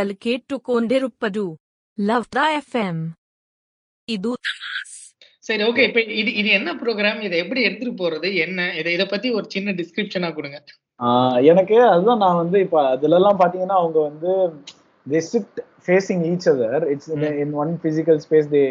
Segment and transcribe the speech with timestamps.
[0.00, 1.44] நீங்கள் கேட்டுக்கொண்டிருப்பது
[1.98, 3.00] லவ்டா எஃப்எம்
[4.08, 4.30] இது
[5.44, 9.28] சரி ஓகே இப்ப இது இது என்ன ப்ரோக்ராம் இதை எப்படி எடுத்துட்டு போறது என்ன இதை இதை பத்தி
[9.30, 10.58] ஒரு சின்ன டிஸ்கிரிப்ஷனா கொடுங்க
[11.44, 14.32] எனக்கு அதுதான் நான் வந்து இப்ப அதுல எல்லாம் பாத்தீங்கன்னா அவங்க வந்து
[15.06, 17.10] they sit facing each other it's
[17.42, 18.64] in one physical space they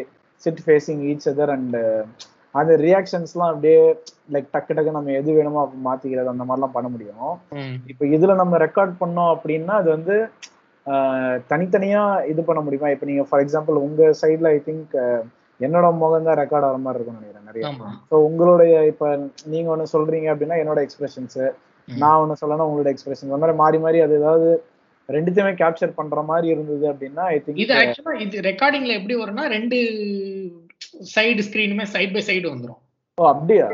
[0.44, 1.78] sit facing each other and
[2.56, 3.80] அந்த ரியாக்ஷன்ஸ்லாம் அப்படியே
[4.34, 7.34] லைக் டக்கு டக்கு நம்ம எது வேணுமோ மாத்திக்கிறது அந்த மாதிரிலாம் பண்ண முடியும்
[7.88, 10.16] இப்போ இதுல நம்ம ரெக்கார்ட் பண்ணோம் அப்படின்னா அது வந்து
[11.52, 12.02] தனித்தனியா
[12.32, 12.90] இது பண்ண முடியுமா?
[12.94, 14.96] இப்போ நீங்க ஃபார் எக்ஸாம்பிள் உங்க சைட்ல ஐ திங்க்
[15.60, 17.64] என்னோட முகம் தான் ரெக்கார்ட் ஆகிற மாதிரி இருக்கும்னு நினைக்கிறேன் நிறைய
[18.10, 19.06] ஸோ உங்களுடைய இப்ப
[19.54, 21.40] நீங்க ஒண்ணு சொல்றீங்க அப்படின்னா என்னோட எக்ஸ்பிரஷன்ஸ்.
[21.88, 24.50] நான் ஒண்ணு சொல்லணும் உங்களோட எக்ஸ்பிரஷன் அந்த மாதிரி மாறி மாறி அது ஏதாவது
[25.10, 29.78] ரெண்டுத்தையுமே கேப்சர் பண்ற மாதிரி இருந்தது அப்படின்னா ஐ இது திங்க் ஆக்சுவலா இது ரெக்கார்டிங்ல எப்படி வரும்னா ரெண்டு
[31.16, 32.82] சைடு ஸ்கிரீனுமே சைடு பை சைடு வந்துரும்.
[33.18, 33.68] ஓ அப்படியா?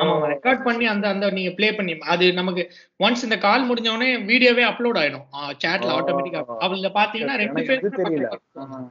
[0.00, 2.62] ஆமா ரெக்கார்ட் பண்ணி அந்த அந்த நீங்க ப்ளே பண்ணி அது நமக்கு
[3.00, 5.24] ஒன்ஸ் இந்த கால் முடிஞ்ச உடனே வீடியோவே அப்லோட் ஆயிடும்.
[5.62, 5.90] சாட்ல.
[5.96, 8.28] ஆட்டோமேட்டிக்கா அதுல பாத்தீங்கன்னா ரெண்டு இது தெரியல.
[8.30, 8.88] பேர்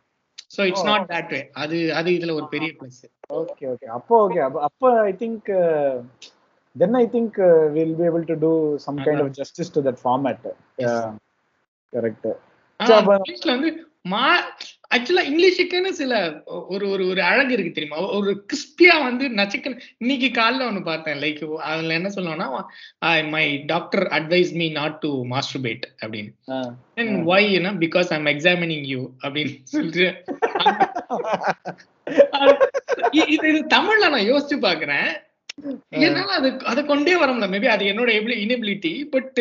[0.55, 3.01] so it's not that way அது அது இதுல ஒரு பெரிய பிளஸ்
[3.39, 5.49] ஓகே ஓகே அப்போ ஓகே அப்போ I think
[6.75, 7.37] then I think
[7.75, 8.51] will be able to do
[8.85, 10.47] some kind of justice to that format
[11.93, 12.27] correct
[12.79, 13.71] இங்கிலீஷ்ல வந்து
[14.09, 14.25] மா
[14.91, 16.13] ஆக்சுவலா இங்கிலீஷுக்குன்னு சில
[16.73, 17.99] ஒரு ஒரு ஒரு அழகு இருக்கு தெரியுமா?
[18.17, 19.69] ஒரு கிறிஸ்பியா வந்து நச்சுக்கு
[20.03, 21.19] இன்னைக்கு காலைல ஒண்ணு பார்த்தேன்.
[21.23, 26.31] லைக் அதுல என்ன சொல்லுவாங்கன்னா my doctor advise me not to masturbate அப்படின்னு.
[26.99, 30.07] And why யூனா because I'm examining you அப்படின்னு சொல்லிட்டு.
[33.33, 35.09] இது இது தமிழ்ல நான் யோசிச்சு பாக்குறேன்
[36.05, 37.51] என்னால அது அதை கொண்டே வர முடியல.
[37.53, 38.09] மேபி அது என்னோட
[38.45, 39.39] இனபிலிட்டி பட்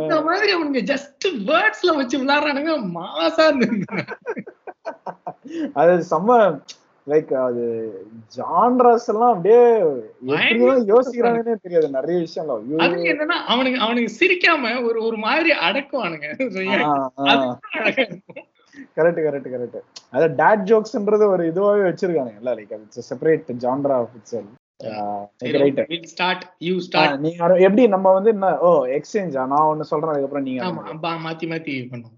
[0.00, 4.04] இந்த மாதிரி அவனுங்க ஜஸ்ட் வேர்ட்ஸ்ல வச்சு விளையாடுறானுங்க மாசா இருந்தது
[5.74, 6.38] அது செம்ம
[7.06, 7.64] லைக் அது
[8.36, 9.60] ஜான்ராஸ் எல்லாம் அப்படியே
[10.30, 11.88] எப்படிதான் யோசிக்கிறாங்கன்னே தெரியாது.
[11.90, 12.54] நிறைய விஷயம்ல.
[12.78, 16.26] அது என்னன்னா அவனுக்கு அவனுக்கு சிரிக்காம ஒரு ஒரு மாதிரி அடக்குவானுங்க.
[18.96, 19.78] கரெக்ட் கரெக்ட் கரெக்ட்
[20.10, 24.16] அத டேட் ஜோக்ஸ்ன்றது ஒரு இதுவாவே வச்சிருக்கானுங்கல்ல லைக் அது செப்பரேட் ஜான்ரா ஆஃப்
[27.40, 30.62] ஆர- எப்படி நம்ம வந்து என்ன ஓ எக்ஸ்சேஞ்சா நான் ஒன்னு சொல்றேன் அதுக்கப்புறம் நீங்க
[31.22, 32.16] மாத்தி மாத்தி பண்ணுவோம்.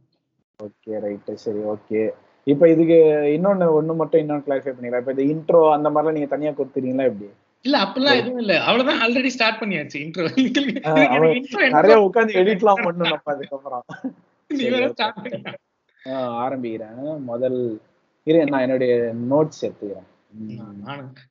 [0.61, 2.03] ஓகே ரைட் சரி ஓகே
[2.49, 2.99] இப்போ இதுக்கு
[3.37, 7.29] இன்னொன்னு ஒண்ணு மட்டும் இன்னொன்னு கிளாரிஃபை பண்ணிக்கலாம் இப்போ இந்த இன்ட்ரோ அந்த மாதிரிலாம் நீங்க தனியா கொடுத்துறீங்களா எப்படி?
[7.65, 8.53] இல்ல அப்படிலாம் எதுவும் இல்ல.
[8.65, 10.27] அவ்வளவுதான் ஆல்ரெடி ஸ்டார்ட் பண்ணியாச்சு இன்ட்ரோ
[11.77, 13.85] நிறைய உட்காந்து எடிட்லாம் பண்ணணும் நம்ம அதுக்கப்புறம்.
[16.43, 16.99] ஆரம்பிக்கிறேன்.
[17.23, 17.59] முதல்
[18.27, 18.93] இரு நான் என்னுடைய
[19.31, 20.07] நோட்ஸ் எடுத்துக்கிறேன்.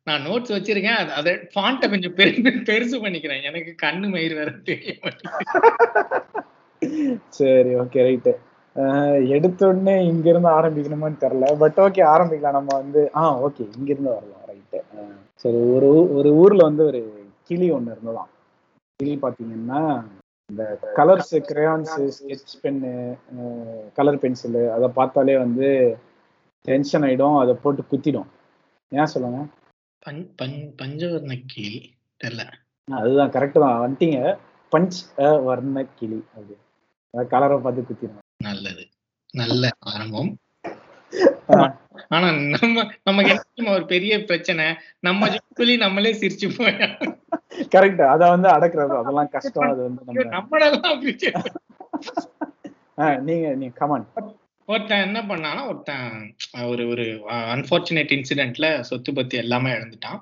[0.04, 1.00] நான் நோட்ஸ் வச்சிருக்கேன்.
[1.20, 2.32] அது- ஃபாண்ட்டை கொஞ்சம் பெரு
[2.70, 3.44] பெருசு பண்ணிக்கிறேன்.
[3.44, 5.56] எனக்கு கண்ணு மயிர் வேற தெரிய மாட்டேங்குது.
[7.38, 8.34] சரி ஓகே ரைட்டு
[9.28, 11.58] எடுத்த உடனே இங்க இருந்து ஆரம்பிக்கணுமான்னு தெரியல.
[11.58, 12.52] பட் ஓகே ஆரம்பிக்கலாம்.
[12.52, 14.78] நம்ம வந்து ஆ ஓகே இங்க இருந்து வரலாம் ரைட்டு
[15.36, 18.30] சரி ஒரு ஒரு ஊர்ல வந்து ஒரு கிளி ஒண்ணு இருந்ததாம்.
[18.96, 20.04] கிளி பாத்தீங்கன்னா
[20.52, 23.18] இந்த colours crayons sketch pen
[23.94, 25.98] colour pencil அதை பார்த்தாலே வந்து
[26.62, 27.40] டென்ஷன் ஆயிடும்.
[27.40, 28.26] அதை போட்டு குத்திடும்.
[28.90, 29.46] ஏன் சொல்லுங்க?
[30.06, 32.42] பஞ்- பஞ்- பஞ்சவர்ண கிளி தெரியல.
[32.92, 33.92] அதுதான் கரெக்ட் தான்.
[33.92, 34.38] வந்துட்டீங்க.
[34.72, 36.58] பஞ்ச் வர்ண கிளி அப்படி.
[37.28, 38.27] கலரை பார்த்து குத்திடும்.
[38.40, 38.84] நல்லது.
[39.34, 40.32] நல்ல ஆரம்பம்.
[42.10, 44.66] ஆனா நம்ம நமக்கு என்ன ஒரு பெரிய பிரச்சனை?
[45.00, 46.76] நம்ம சொல்லி நம்மளே சிரிச்சு போய்
[47.76, 48.04] கரெக்ட்.
[48.14, 48.94] அத வந்து அடக்குறது.
[49.02, 49.70] அதெல்லாம் கஷ்டம்.
[49.70, 51.00] அது வந்து நம்ம நம்மளெல்லாம்
[53.28, 54.06] நீங்க நீங்க கமான்
[54.68, 56.08] ஒருத்தன் என்ன பண்ணானா ஒருத்தன்
[56.72, 57.06] ஒரு ஒரு
[57.54, 60.20] அன்பார்ச்சுனேட் இன்சிடென்ட்ல சொத்து பத்தி எல்லாமே இழந்துட்டான்.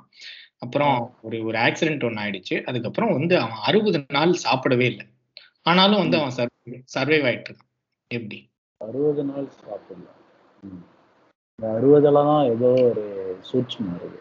[0.64, 2.56] அப்புறம் ஒரு ஒரு ஆக்சிடென்ட் ஒன்று ஆயிடுச்சு.
[2.64, 5.06] அதுக்கப்புறம் வந்து அவன் அறுபது நாள் சாப்பிடவே இல்லை.
[5.66, 6.36] ஆனாலும் வந்து அவன்
[6.96, 7.65] சர்வைவ் ஆயிட்டு இருக்கான்.
[8.12, 8.40] எப்படி?
[8.82, 9.48] அறுபது நாள்
[10.64, 10.84] ம்.
[11.60, 13.04] இந்த அறுபதுல தான் ஏதோ ஒரு
[13.42, 14.20] சூட்சம் வருது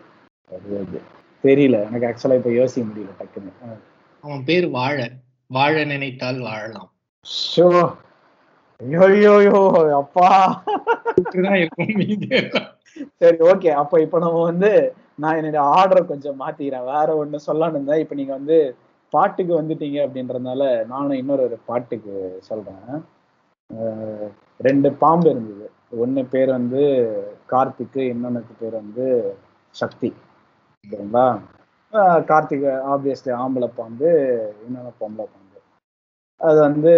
[0.52, 1.00] அறுபது.
[1.44, 1.86] தெரியல.
[1.86, 3.52] எனக்கு ஆக்சுவலா இப்ப யோசிக்க முடியல டக்குன்னு.
[4.24, 4.98] அவன் பேர் வாழ.
[5.50, 6.90] வாழ நினைத்தால் வாழலாம்.
[7.56, 7.68] ஷோ.
[8.80, 9.60] ஐயோ ஐயோ ஐயோ,
[9.96, 10.28] அப்பா.
[13.16, 13.70] சரி ஓகே.
[13.72, 14.70] அப்ப இப்ப நம்ம வந்து
[15.14, 16.84] நான் என்னோட ஆர்டரை கொஞ்சம் மாத்திக்கிறேன்.
[16.84, 18.76] வேற ஒண்ணு சொல்லணும் இருந்தா இப்ப நீங்க வந்து
[19.12, 22.88] பாட்டுக்கு வந்துட்டீங்க அப்படின்றதுனால நானும் இன்னொரு பாட்டுக்கு சொல்றேன்.
[24.58, 25.70] ரெண்டு பாம்பு இருந்தது.
[26.02, 26.80] ஒண்ணு பேர் வந்து
[27.50, 29.36] கார்த்திக் இன்னொன்னுக்கு பேர் வந்து
[29.70, 30.14] சக்தி.
[30.90, 31.40] அஹ்
[31.92, 34.08] கார்த்திக் ஆப்வியஸ்லி ஆம்பளை பாம்பு
[34.64, 35.32] இன்னொன்னு பொம்பளை பாம்பு.
[36.36, 36.92] அது வந்து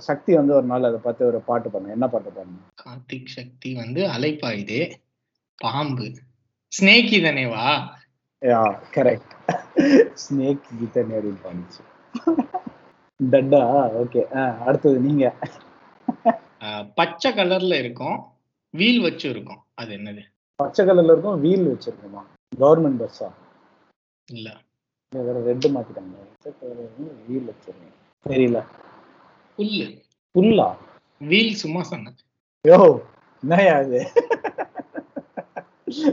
[0.00, 4.06] சக்தி வந்து ஒரு நாள் அதை பார்த்து ஒரு பாட்டு பண்ணேன் என்ன பாட்டு பண்ணேன் கார்த்திக் சக்தி வந்து
[4.08, 4.92] அலைப்பாயுதே.
[5.56, 6.04] பாம்பு.
[6.80, 7.80] ஸ்னேக்கி தானேவா
[8.40, 9.34] யா கரெக்ட்
[10.14, 11.80] ஸ்னேக் கீதை நேரில் பண்ணுச்சு
[13.30, 13.60] டட்டா
[14.02, 14.22] ஓகே.
[14.58, 15.34] அடுத்தது நீங்க.
[16.94, 18.18] பச்சை கலர்ல இருக்கும்.
[18.74, 19.60] வீல் வச்சு இருக்கும்.
[19.74, 20.22] அது என்னது?
[20.56, 22.22] பச்சை கலர்ல இருக்கும் வீல் வச்சிருக்கோமா?
[22.58, 23.28] கவர்மெண்ட் பஸ்ஸா?
[24.28, 24.48] இல்ல.
[25.12, 26.14] வேற ரெட்டு மாத்திட்டாங்க
[27.26, 27.96] வீல் வச்சிருக்கேன்.
[28.26, 28.58] தெரியல.
[29.58, 29.86] புல்லு.
[30.34, 30.68] புல்லா?
[31.20, 32.16] வீல் சும்மா சொன்னேன்.
[32.68, 32.78] யோ
[33.42, 34.00] என்னையா இது?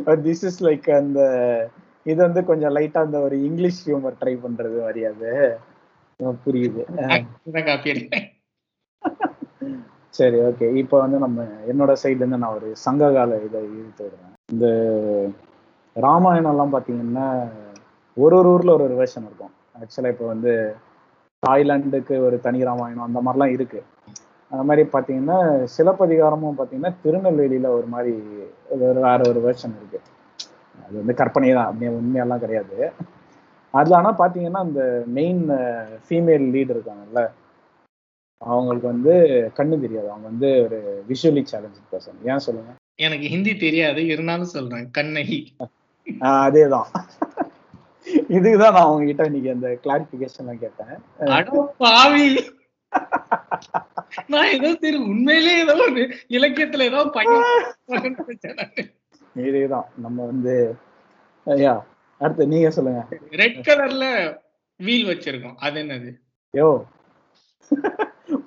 [0.05, 1.19] திஸ் இஸ் லைக் அந்த
[2.03, 5.59] இது வந்து கொஞ்சம் லைட்டா அந்த ஒரு இங்கிலீஷ் ஹியூமர் ட்ரை பண்றது மாதிரி அது
[6.45, 6.81] புரியுது.
[10.13, 11.39] சரி ஓகே இப்போ வந்து நம்ம
[11.71, 14.33] என்னோட சைடுல இருந்து நான் ஒரு சங்ககால இதை இழுத்து விடுறேன்.
[14.51, 14.67] இந்த
[15.95, 16.73] ராமாயணம் எல்லாம்
[18.17, 18.95] ஒரு ஒரு ஊர்ல ஒரு ஒரு
[19.27, 19.53] இருக்கும்.
[19.79, 20.53] ஆக்சுவலா இப்போ வந்து
[21.43, 23.81] தாய்லாந்துக்கு ஒரு தனி ராமாயணம் அந்த மாதிரிலாம் இருக்கு.
[24.51, 25.37] அந்த மாதிரி பார்த்தீங்கன்னா
[25.75, 28.13] சிலப்பதிகாரமும் பாத்தீங்கன்னா திருநெல்வேலியில ஒரு மாதிரி
[28.73, 29.99] ஒரு வேற ஒரு வேர்ஷன் இருக்கு.
[30.85, 31.69] அது வந்து கற்பனை தான்.
[31.69, 32.77] அப்படியே உண்மையெல்லாம் கிடையாது.
[33.73, 34.81] அதில் ஆனா பார்த்தீங்கன்னா அந்த
[35.17, 35.41] மெயின்
[36.05, 37.21] ஃபீமேல் லீட் இருக்காங்கல்ல
[38.43, 39.11] அவங்களுக்கு வந்து
[39.55, 40.11] கண்ணு தெரியாது.
[40.11, 42.73] அவங்க வந்து ஒரு விஷுவலி சேலஞ்ச் பர்சன் ஏன் சொல்லுங்க?
[42.95, 44.05] எனக்கு ஹிந்தி தெரியாது.
[44.05, 44.91] இருந்தாலும் சொல்றேன்.
[44.91, 45.55] கண்ணகி.
[46.19, 46.85] அதேதான்.
[48.05, 50.87] இதுக்குதான் நான் அவங்க கிட்ட இன்னைக்கு அந்த கிளாரிபிகேஷன்லாம் கேட்டேன்.
[54.27, 57.43] நான் ஏதோ சரி உண்மையிலேயே ஏதோ ஒரு இலக்கியத்துல ஏதோ பையன்
[59.35, 59.85] இதுதான்.
[59.97, 60.75] நம்ம வந்து
[61.45, 61.85] ஐயா
[62.19, 63.07] அடுத்து நீங்க சொல்லுங்க.
[63.31, 64.37] ரெட் கலர்ல
[64.77, 65.55] வீல் வச்சிருக்கோம்.
[65.55, 66.13] அது என்னது?
[66.53, 66.85] யோ.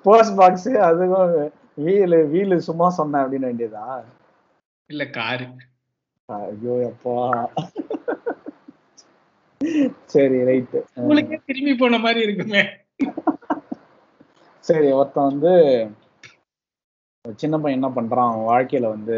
[0.05, 1.31] போஸ்ட் பாக்ஸ் அதுவும்
[1.85, 3.85] வீலு வீலு சும்மா சொன்னேன் அப்படின்னு வேண்டியதா?
[4.89, 5.47] இல்ல காரு
[6.29, 7.15] ஐயோ அப்பா
[10.13, 12.63] சரி ரைட்டு உங்களுக்கே திரும்பி போன மாதிரி இருக்குமே.
[14.65, 15.51] சரி ஒருத்தன் வந்து
[17.41, 19.17] சின்ன பையன் என்ன பண்றான் அவன் வாழ்க்கையில வந்து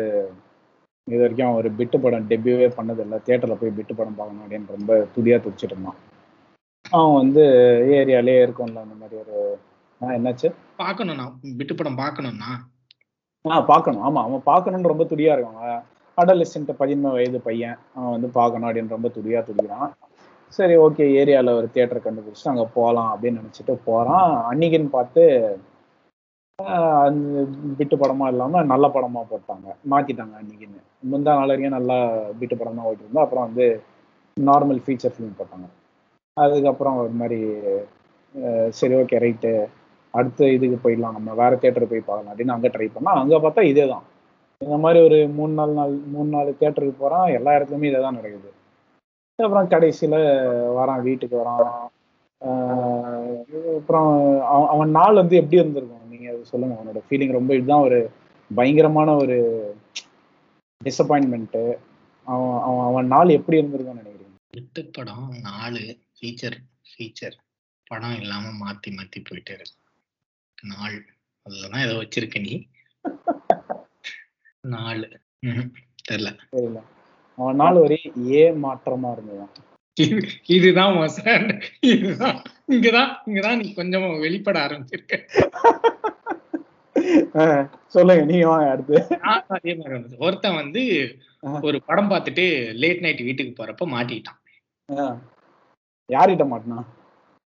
[1.07, 3.17] இது வரைக்கும் அவன் ஒரு பிட்டு படம் டெபியூவே பண்ணதில்லை.
[3.25, 5.99] தியேட்டர்ல போய் பிட்டு படம் பார்க்கணும் அப்படின்னு ரொம்ப துடியா துடிச்சிட்டு இருந்தான்.
[6.97, 7.43] அவன் வந்து
[7.97, 9.37] ஏரியாலே இருக்கும்ல அந்த மாதிரி ஒரு
[10.01, 10.47] என்னாச்சு?
[10.81, 11.25] பாக்கணும்னா
[11.59, 12.51] விட்டு படம் பாக்கணும்னா
[13.45, 14.03] ஆ பார்க்கணும்.
[14.07, 15.59] ஆமா அவன் பார்க்கணும்னு ரொம்ப துடியா இருக்கான்.
[15.63, 15.83] அவன்
[16.17, 17.77] அடலிசன்ட் பதிமூணு வயது பையன்.
[17.95, 19.91] அவன் வந்து பார்க்கணும் அப்படின்னு ரொம்ப துடியா துடிக்கிறான்.
[20.57, 24.31] சரி ஓகே ஏரியால ஒரு தியேட்டர் கண்டுபிடிச்சிட்டு அங்க போகலாம் அப்படின்னு நினைச்சிட்டு போறான்.
[24.51, 25.23] அன்னைக்குன்னு பார்த்து
[27.05, 27.39] அந்த
[27.77, 29.67] பிட்டு படமா இல்லாம நல்ல படமா போட்டாங்க.
[29.91, 30.81] மாத்திட்டாங்க அன்னைக்குன்னு.
[31.11, 31.97] முந்தா நாள் வரைக்கும் நல்லா
[32.39, 33.25] பிட்டு படம் தான் ஓடிட்டு இருந்தா.
[33.25, 33.65] அப்புறம் வந்து
[34.37, 35.67] நார்மல் ஃபீச்சர் ஃபிலிம் போட்டாங்க.
[36.37, 37.39] அதுக்கப்புறம் ஒரு மாதிரி
[38.79, 39.51] சரி ஓகே ரைட்டு
[40.19, 43.85] அடுத்த இதுக்கு போயிடலாம் நம்ம வேற தேட்டருக்கு போய் பார்க்கலாம் அப்படின்னு அங்கே ட்ரை பண்ணால் அங்கே பார்த்தா இதே
[43.93, 44.05] தான்
[44.61, 48.49] இந்த மாதிரி ஒரு மூணு நாலு நாள் மூணு நாலு தேட்டருக்கு போகிறான் எல்லா இடத்துலையுமே இதே தான் நடக்குது.
[49.39, 50.19] அப்புறம் கடைசியில்
[50.77, 51.65] வரான் வீட்டுக்கு வரான்.
[53.79, 54.09] அப்புறம்
[54.53, 56.09] அவன் அவன் நாள் வந்து எப்படி இருந்திருக்கும்?
[56.11, 57.99] நீங்கள் அது சொல்லுங்கள் அவனோட ஃபீலிங் ரொம்ப இதுதான் ஒரு
[58.51, 59.37] பயங்கரமான ஒரு
[60.81, 61.63] டிசப்பாயின்மெண்ட்டு
[62.27, 64.37] அவன் அவன் அவன் நாள் எப்படி இருந்திருக்கான்னு நினைக்கிறீங்க?
[64.57, 65.83] விட்டு படம் நாலு
[66.17, 66.57] ஃபீச்சர்
[66.91, 67.37] ஃபீச்சர்
[67.91, 69.75] படம் இல்லாமல் மாற்றி மாற்றி போயிட்டே இருக்கு.
[70.63, 70.97] நாள்
[71.45, 72.53] அதுலதான் ஏதோ வச்சிருக்க நீ.
[74.73, 75.07] நாலு.
[75.45, 75.71] ம்ஹும்.
[76.07, 76.79] தெரியல தெரியல.
[77.37, 77.97] அவன் நாள் ஒரே
[78.31, 79.53] ஏ மாற்றமா இருந்ததுதான்
[79.97, 80.17] இது
[80.47, 80.95] இதுதான்.
[81.89, 82.39] இதுதான்.
[82.67, 85.13] இங்கதான் இங்கதான் நீ கொஞ்சமா வெளிப்பட ஆரம்பிச்சிருக்க.
[87.87, 88.97] சொல்லுங்க நீங்க வாங்க அடுத்து.
[89.49, 90.83] அதே மாதிரி இருந்தது ஒருத்தன் வந்து.
[91.61, 94.39] ஒரு படம் பார்த்துட்டு லேட் நைட் வீட்டுக்கு போறப்ப மாட்டிக்கிட்டான்
[94.89, 95.17] ஆஹ்
[96.09, 96.79] யார்கிட்ட மாட்டினா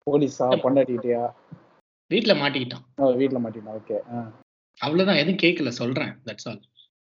[0.08, 0.48] போலீஸா?
[0.64, 1.24] பொண்டாட்டிக்கிட்டயா
[2.12, 2.86] வீட்டுல மாட்டிக்கிட்டான்.
[3.02, 3.98] ஓ வீட்டுல மாட்டினா ஓகே
[4.80, 6.14] அவ்வளவுதான் எதுவும் கேட்கல சொல்றேன்.
[6.28, 6.62] தட்ஸ் ஆல்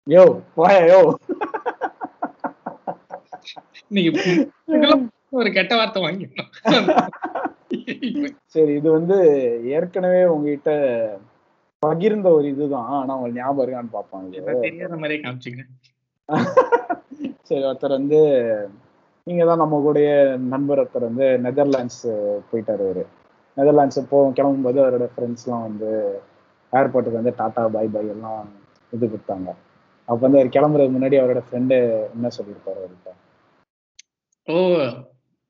[0.08, 0.24] யோ
[0.58, 1.00] போயா யோ.
[3.96, 4.10] நீங்க
[5.40, 6.52] ஒரு கெட்ட வார்த்தை வாங்கிடணும்.
[8.54, 9.18] சரி இது வந்து
[9.78, 10.72] ஏற்கனவே உங்ககிட்ட
[11.84, 12.90] பகிர்ந்த ஒரு இதுதான்.
[13.00, 15.64] ஆனா உங்களுக்கு ஞாபகம் இருக்கான்னு பார்ப்பாங்க தெரியாத மாதிரியே காமிச்சிங்க.
[17.50, 18.20] சரி ஒருத்தர் வந்து
[19.28, 20.16] நீங்க தான் நம்ம கூடயே
[20.54, 22.04] நண்பர் ஒருத்தர் வந்து நெதர்லாண்ட்ஸ்
[22.50, 23.04] போயிட்டாரு அவரு.
[23.58, 25.90] நெதர்லாண்ட்ஸ் போ கிளம்பும்போது அவரோட ஃப்ரெண்ட்ஸ்லாம் வந்து
[26.74, 28.48] ஏர்போர்ட்டுக்கு வந்து டாடா பை பை எல்லாம்
[28.94, 29.50] இது கொடுத்தாங்க.
[30.08, 31.78] அப்ப வந்து அவர் கிளம்புறதுக்கு முன்னாடி அவரோட ஃப்ரெண்டு
[32.16, 33.12] என்ன சொல்லியிருப்பாரு அவர்கிட்ட?
[34.48, 34.58] ஓ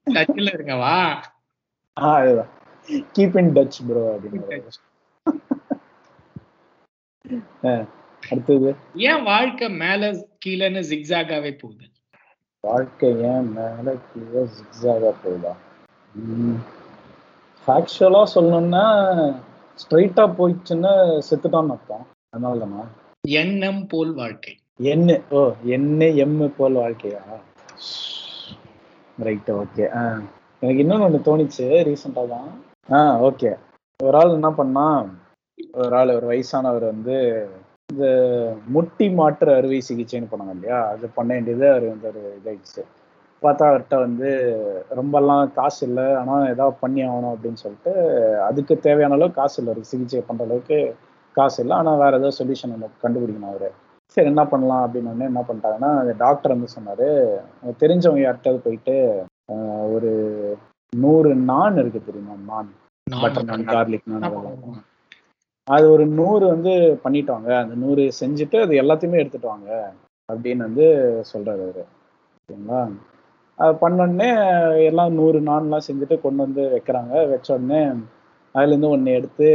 [0.08, 0.98] டச்சில் இருங்க வா
[1.98, 2.52] ஆ அதுதான்.
[3.16, 4.60] கீப் இன் டச் ப்ரோ அப்படின்னு
[8.24, 8.70] அடுத்தது?
[9.10, 10.02] ஏன் வாழ்க்கை மேல
[10.46, 11.86] கீழேன்னு ஜிக்ஸாகாவே போகுது?
[12.64, 15.54] வாழ்க்கை ஏன் மேல கீழே ஜிக்ஸாகா போகுதா?
[17.68, 18.84] ஃபேக்சுவலா சொல்லணும்னா
[19.80, 20.92] ஸ்ட்ரைட்டா போயிடுச்சுன்னா
[21.30, 22.06] செத்துட்டான்னு அர்த்தம்.
[22.30, 22.84] அதனால தானா
[23.24, 24.58] எண்ணம் போல் வாழ்க்கை.
[24.80, 27.22] என்ன ஓ என்ன எம் போல் வாழ்க்கையா?
[29.18, 30.02] ரைட் ஓகே ஆ.
[30.62, 32.50] எனக்கு இன்னொன்று ஒன்று தோணுச்சு ரீசெண்டாக தான்.
[32.92, 33.56] ஆ ஓகே
[34.04, 35.06] ஒரு ஆள் என்ன பண்ணா
[35.74, 37.16] ஒரு ஆள் ஒரு வயசானவர் வந்து
[37.92, 38.06] இந்த
[38.68, 40.90] முட்டி மாற்று அறுவை சிகிச்சைன்னு பண்ணாங்க இல்லையா?
[40.90, 42.84] அது பண்ண வேண்டியது அவர் வந்து ஒரு இதாயிடுச்சு.
[43.44, 44.30] பார்த்தா அவர்கிட்ட வந்து
[44.98, 47.92] ரொம்பலாம் காசு இல்லை ஆனால் ஏதாவது பண்ணி ஆகணும் அப்படின்னு சொல்லிட்டு
[48.48, 50.80] அதுக்கு தேவையான அளவுக்கு காசு இல்லை சிகிச்சை பண்ணுற அளவுக்கு
[51.36, 51.76] காசு இல்லை.
[51.80, 53.70] ஆனால் வேற ஏதாவது சொல்யூஷன் நமக்கு கண்டுபிடிக்கணும் அவரு.
[54.18, 55.92] சரி என்ன பண்ணலாம் அப்படின்னு என்ன பண்ணிட்டாங்கன்னா
[56.22, 57.08] டாக்டர் வந்து சொன்னாரு
[57.58, 58.96] "உனக்கு தெரிஞ்சவங்க யார்கிட்டயாவது போயிட்டு
[59.50, 60.12] ஆஹ், ஒரு
[60.94, 62.72] நூறு நான் இருக்கு தெரியுமா நான்
[63.08, 64.26] பட்டர் நான் கார்லிக் நான்
[65.68, 67.50] அது ஒரு நூறு வந்து பண்ணிட்டாங்க.
[67.62, 69.70] அந்த நூறு செஞ்சுட்டு அது எல்லாத்தையுமே எடுத்துட்டு வாங்க
[70.30, 70.86] அப்படின்னு வந்து
[71.32, 71.84] சொல்றாரு அவரு.
[72.50, 72.58] அது
[73.60, 74.30] பண்ணோடனே
[74.86, 77.30] எல்லாம் நூறு நான்லாம் செஞ்சுட்டு கொண்டு வந்து வைக்கிறாங்க.
[77.30, 77.82] வச்ச உடனே
[78.56, 79.48] அதுல இருந்து ஒண்ணு எடுத்து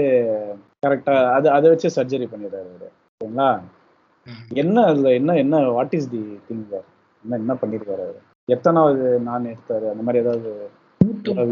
[0.87, 2.89] கரெக்டா அது அதை வச்சு சர்ஜரி பண்ணிடுறாரு அவரு.
[3.21, 3.49] ஓகேங்களா.
[4.55, 6.65] என்ன அதுல என்ன என்ன வாட் இஸ் தி திங்
[7.25, 8.21] என்ன என்ன பண்ணிருக்காரு அவரு?
[8.49, 9.87] எத்தனாவது நான் எடுத்தாரு?
[9.91, 10.51] அந்த மாதிரி ஏதாவது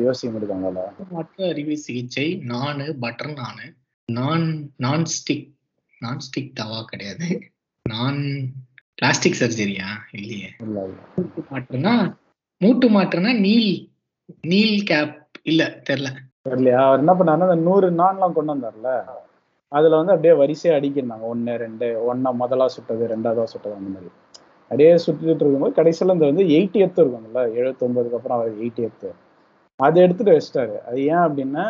[0.05, 0.85] யோசிக்க முடியுதாங்களா?
[1.11, 3.67] மாற்று அறுவை சிகிச்சை நானு பட்டர் நானு
[4.09, 5.49] நான் நான் ஸ்டிக்
[6.01, 7.29] நான் ஸ்டிக் தவா கிடையாது.
[7.87, 8.19] நான்
[8.95, 10.51] பிளாஸ்டிக் சர்ஜரியா இல்லையே.
[10.63, 11.93] இல்ல இல்ல.
[12.61, 13.71] மூட்டு மாற்றுனா நீல்
[14.41, 16.09] நீல் கேப் இல்ல தெரியல.
[16.49, 16.81] தெரியலையா?
[16.87, 18.91] அவர் என்ன பண்ணாருன்னா அந்த நூறு நான்லாம் கொண்டு வந்தார்ல.
[19.73, 24.11] அதுல வந்து அப்படியே வரிசையா அடிக்கிறாங்க ஒன்னு ரெண்டு ஒன்னா முதலா சுட்டது ரெண்டாவதா சுட்டது அந்த மாதிரி.
[24.71, 29.11] அப்படியே சுட்டுட்டு இருக்கும்போது கடைசியில இந்த வந்து எயிட்டி எத்து இருக்கும்ல எழுபத்தொன்பதுக்கு அப்புறம் அவர் எயிட்டி எத்து.
[29.81, 30.83] அதை எடுத்துட்டு வச்சிட்டாரு.
[30.83, 31.65] அது ஏன் அப்படின்னா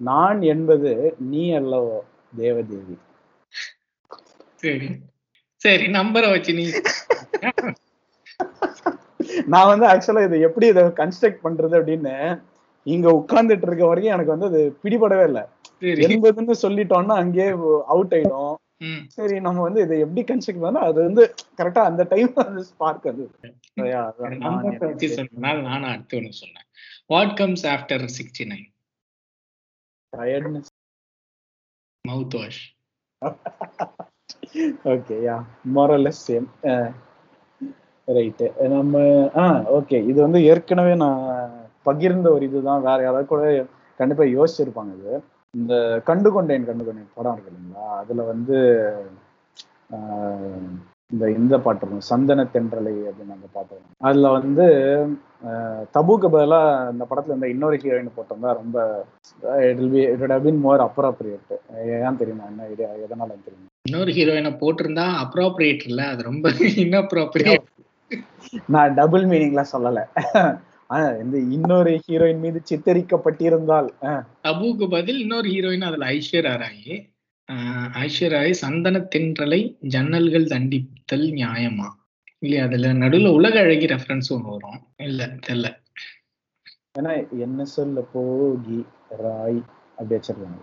[0.00, 1.98] நான் என்பது நீ அல்லவோ
[2.36, 2.96] தேவதேவி.
[4.54, 4.88] சரி.
[5.62, 6.66] சரி நம்பரை வச்சு நீ.
[9.46, 12.42] நான் வந்து ஆக்சுவலா இதை எப்படி இதை கன்ஸ்ட்ரக்ட் பண்றது அப்படின்னு
[12.82, 15.42] இங்க உட்கார்ந்துட்டு இருக்க வரைக்கும் எனக்கு வந்து அது பிடிபடவே இல்லை.
[15.80, 17.50] எண்பதுன்னு சொல்லிட்டோம்னா அங்கேயே
[17.86, 18.54] அவுட் ஆயிடும்.
[19.08, 23.30] சரி நம்ம வந்து இதை எப்படி கன்ஸ்ட்ரக்ட் பண்ணா அது வந்து கரெக்டா அந்த டைம் அந்த ஸ்பார்க் அது.
[23.74, 24.38] நான்
[25.62, 26.66] நானும் அடுத்து ஒன்று சொன்னேன்.
[27.06, 28.70] What comes after sixty nine.
[32.38, 32.74] Mouthwash
[35.74, 36.46] or less same.
[36.62, 36.92] Uh,
[38.08, 38.94] right நம்ம
[39.36, 39.44] ஆ
[39.76, 41.20] ஓகே இது வந்து ஏற்கனவே நான்
[41.86, 42.82] பகிர்ந்த ஒரு இதுதான்.
[42.82, 43.42] வேற யாராவது கூட
[44.00, 45.12] கண்டிப்பா யோசிச்சிருப்பாங்க இது.
[45.54, 45.74] இந்த
[46.06, 47.86] கண்டு கொண்டேன் கண்டு கொண்டேன் படம் இருக்கு இல்லைங்களா?
[48.00, 48.56] அதுல வந்து
[51.10, 53.74] இந்த இந்த பாட்டு இருக்கும் சந்தன தென்றலை அப்படின்னு அந்த பாட்டு.
[54.00, 54.66] அதுல வந்து
[55.94, 56.60] தபுக்கு பதிலா
[56.92, 58.76] இந்த படத்துல இந்த இன்னொரு ஹீரோயின் போட்டிருந்தா ரொம்ப
[59.66, 61.52] it be it have been more appropriate
[61.98, 62.46] ஏன் தெரியுமா?
[62.52, 63.68] என்ன ஐடியா எதனால தெரியுமா?
[63.84, 66.02] இன்னொரு ஹீரோயினை போட்டிருந்தா அப்ராப்ரியேட் இல்ல?
[66.12, 66.46] அது ரொம்ப
[66.84, 67.68] இன்அப்ராப்ரியேட்
[68.74, 70.00] நான் டபுள் மீனிங்ல சொல்லல.
[71.22, 73.88] இந்த இன்னொரு ஹீரோயின் மீது சித்தரிக்கப்பட்டிருந்தால்
[74.50, 76.96] அபுக்கு பதில் இன்னொரு ஹீரோயின் அதுல ஐஸ்வர்யா ராய்
[78.02, 79.60] ஐஸ்வர்யா ராய் சந்தன தென்றலை
[79.94, 81.88] ஜன்னல்கள் தண்டித்தல் நியாயமா?
[82.44, 84.80] இல்லையா அதுல நடுவுல உலக அழகி ரெஃபரன்ஸ் ஒன்று வரும்.
[85.08, 85.68] இல்ல தெரியல.
[86.98, 87.12] ஏன்னா
[87.46, 88.78] என்ன சொல்ல போகி
[89.22, 89.60] ராய்
[89.98, 90.60] அப்படி வச்சிருக்காங்க.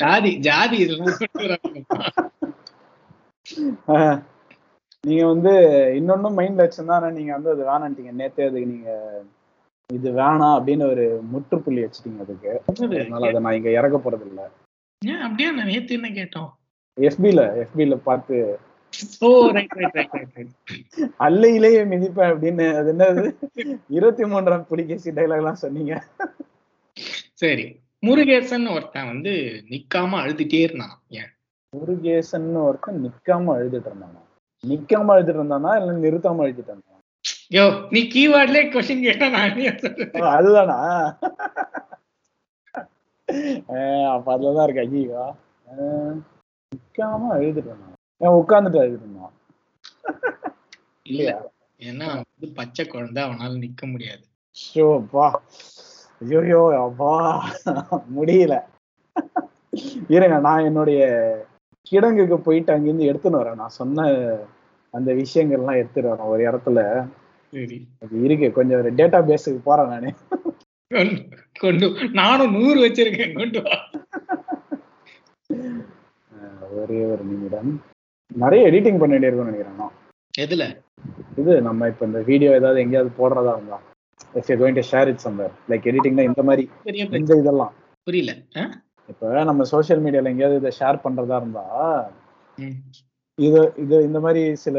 [0.00, 1.18] ஜாதி ஜாதி இதெல்லாம்
[5.04, 5.52] நீங்க வந்து
[5.98, 8.12] இன்னொன்னும் மைண்ட்ல வச்சிருந்தா ஆனா நீங்க வந்து அது வேணான்ட்டீங்க.
[8.20, 8.90] நேத்தே அதுக்கு நீங்க
[9.90, 12.52] இது வேணாம் அப்படின்னு ஒரு முற்றுப்புள்ளி வச்சிட்டீங்க அதுக்கு.
[12.68, 14.40] அதனால அதை நான் இங்க இறக்க போறது இல்ல
[15.02, 15.20] ஏன்?
[15.20, 16.50] அப்படியே நான் நேத்து என்ன கேட்டோம்?
[16.96, 18.36] எஃபில எஃபில பார்த்து
[21.26, 22.66] அல்லையிலேயே மிதிப்பேன் அப்படின்னு.
[22.78, 23.24] அது என்னது?
[23.88, 25.94] இருபத்தி மூன்றாம் புலிகேசி டைலாக் எல்லாம் சொன்னீங்க.
[27.42, 27.66] சரி.
[28.06, 29.32] முருகேசன் ஒருத்தன் வந்து
[29.70, 30.96] நிக்காம அழுதுட்டே இருந்தான்.
[31.08, 31.30] ஏன்?
[31.72, 34.20] முருகேசன் ஒருத்தன் நிக்காம அழுதுட்டு இருந்தானா?
[34.64, 36.92] நிக்காம அழுதுட்டு இருந்தானா இல்ல நிறுத்தாம அழுதுட்டு இருந்தானா?
[37.50, 39.56] யோ நீ கீவேர்ட்லயே கொஸ்டின் கேட்டா நான்
[40.36, 40.78] அதுதானா?
[44.14, 45.24] அப்ப அதுலதான் இருக்கு ஐயோ
[46.72, 47.92] நிக்காம அழுதுட்டு இருந்தான்?
[48.20, 49.34] ஏன் உட்கார்ந்துட்டு அழுதுட்டு இருந்தான்?
[51.06, 51.30] இல்ல
[51.80, 54.24] ஏன்னா வந்து பச்சை குழந்தை அவனால நிக்க முடியாது.
[54.56, 55.26] ஷோப்பா
[56.20, 57.10] ஐயோ அப்பா.
[58.16, 58.54] முடியல.
[60.08, 61.00] இருங்க நான் என்னுடைய
[61.90, 63.54] கிடங்குக்கு போயிட்டு அங்கிருந்து எடுத்துன்னு வரேன்.
[63.54, 64.02] நான் சொன்ன
[64.90, 66.26] அந்த விஷயங்கள்லாம் எடுத்துட்டு வரேன்.
[66.26, 67.08] ஒரு இடத்துல
[68.00, 68.52] அது இருக்கு.
[68.52, 70.14] கொஞ்சம் டேட்டா பேஸுக்கு போறேன் நானு.
[71.58, 72.10] கொண்டு.
[72.12, 73.34] நானும் நூறு வச்சிருக்கேன்.
[73.34, 73.62] கொண்டு
[76.70, 77.82] ஒரே ஒரு நிமிடம்.
[78.34, 79.92] நிறைய எடிட்டிங் பண்ண வேண்டியிருக்கும்னு நினைக்கிறேன் நான்.
[80.38, 80.80] எதுல?
[81.36, 83.80] இது நம்ம இப்ப இந்த வீடியோ ஏதாவது எங்கேயாவது போடுறதா இருந்தா.
[84.34, 86.70] If you going to share it somewhere like எடிட்டிங்னா இந்த மாதிரி
[87.10, 87.72] இந்த இதெல்லாம்.
[88.02, 88.36] புரியல?
[89.08, 91.64] இப்ப நம்ம சோஷியல் மீடியால எங்கேயாவது இதை ஷேர் பண்றதா இருந்தா.
[93.38, 94.76] இது இது இந்த மாதிரி சில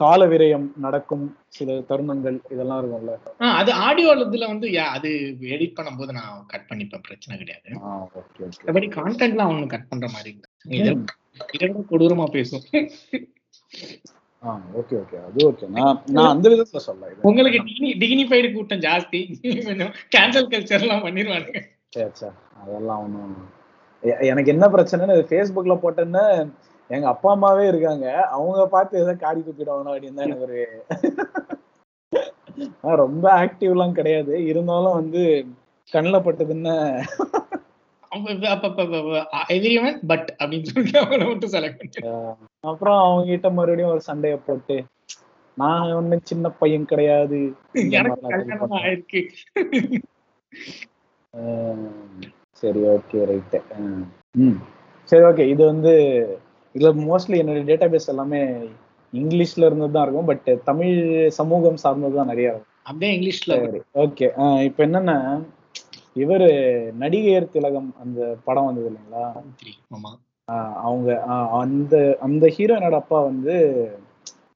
[0.00, 1.22] கால விரயம் நடக்கும்
[1.56, 3.12] சில தருணங்கள் இதெல்லாம் இருக்கும்ல.
[3.60, 5.10] அது ஆடியோ இதுல வந்து அது
[5.54, 7.68] எடிட் பண்ணும்போது நான் கட் பண்ணிப்பேன் பிரச்சனை கிடையாது.
[8.18, 10.32] ஓகே ஓகே மற்றபடி கான்டென்ட்லாம் ஒண்ணு கட் பண்ற மாதிரி
[10.70, 10.92] இல்ல.
[11.90, 12.66] கொடூரமா பேசும்
[14.80, 17.60] ஓகே ஓகே அது ஓகே நான் நான் அந்த விதத்துல சொல்ல உங்களுக்கு
[18.02, 19.20] டிகினிஃபைடு கூட்டம் ஜாஸ்தி.
[20.14, 21.62] கேன்சல் கல்ச்சர் எல்லாம் பண்ணிடுவானுங்க
[21.96, 23.36] சரி சரி அதெல்லாம் ஒன்றும்
[24.28, 26.24] எனக்கு என்ன பிரச்சனைன்னு ஃபேஸ்புக்ல போட்டேன்னா
[26.90, 28.06] எங்க அப்பா அம்மாவே இருக்காங்க.
[28.34, 30.58] அவங்க பார்த்து எதாவது காடி துப்பிடுவாங்க அப்படின்னு தான் எனக்கு ஒரு
[33.00, 34.34] ரொம்ப ஆக்டிவ்லாம் கிடையாது.
[34.50, 35.22] இருந்தாலும் வந்து
[35.92, 36.74] கண்ணில் பட்டதுன்னா
[40.10, 41.98] பட் அப்படின்னு அவங்கள மட்டும் செலக்ட்
[42.64, 44.76] அப்புறம் அவங்க கிட்ட மறுபடியும் ஒரு சண்டைய போட்டு
[45.58, 47.40] நான் ஒன்னும் சின்ன பையன் கிடையாது
[52.62, 53.58] சரி ஓகே ரைட்டு
[54.40, 54.58] ம்.
[55.08, 55.92] சரி ஓகே இது வந்து
[56.74, 58.40] இதுல மோஸ்ட்லி என்னுடைய டேட்டா பேஸ் எல்லாமே
[59.12, 60.30] இங்கிலீஷ்ல இருந்து தான் இருக்கும்.
[60.30, 60.96] பட் தமிழ்
[61.38, 62.72] சமூகம் சார்ந்தது தான் நிறைய இருக்கும்.
[62.88, 63.54] அப்படியே இங்கிலீஷ்ல
[64.04, 64.26] ஓகே
[64.68, 65.16] இப்போ என்னன்னா
[66.16, 66.48] இவரு
[67.00, 69.24] நடிகையர் திலகம் அந்த படம் வந்தது இல்லைங்களா?
[70.86, 71.08] அவங்க
[71.60, 71.94] அந்த
[72.26, 73.54] அந்த ஹீரோயினோட அப்பா வந்து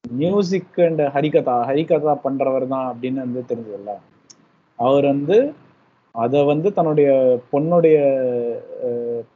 [0.04, 3.92] மியூசிக் அண்ட் ஹரிகதா ஹரிகதா பண்றவர் தான் அப்படின்னு வந்து தெரிஞ்சதுல்ல
[4.78, 5.36] அவர் வந்து
[6.14, 7.08] அதை வந்து தன்னுடைய
[7.52, 7.98] பொண்ணுடைய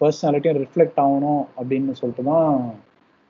[0.00, 2.48] பர்சனாலிட்டியும் ரிஃப்ளெக்ட் ஆகணும் அப்படின்னு சொல்லிட்டு தான்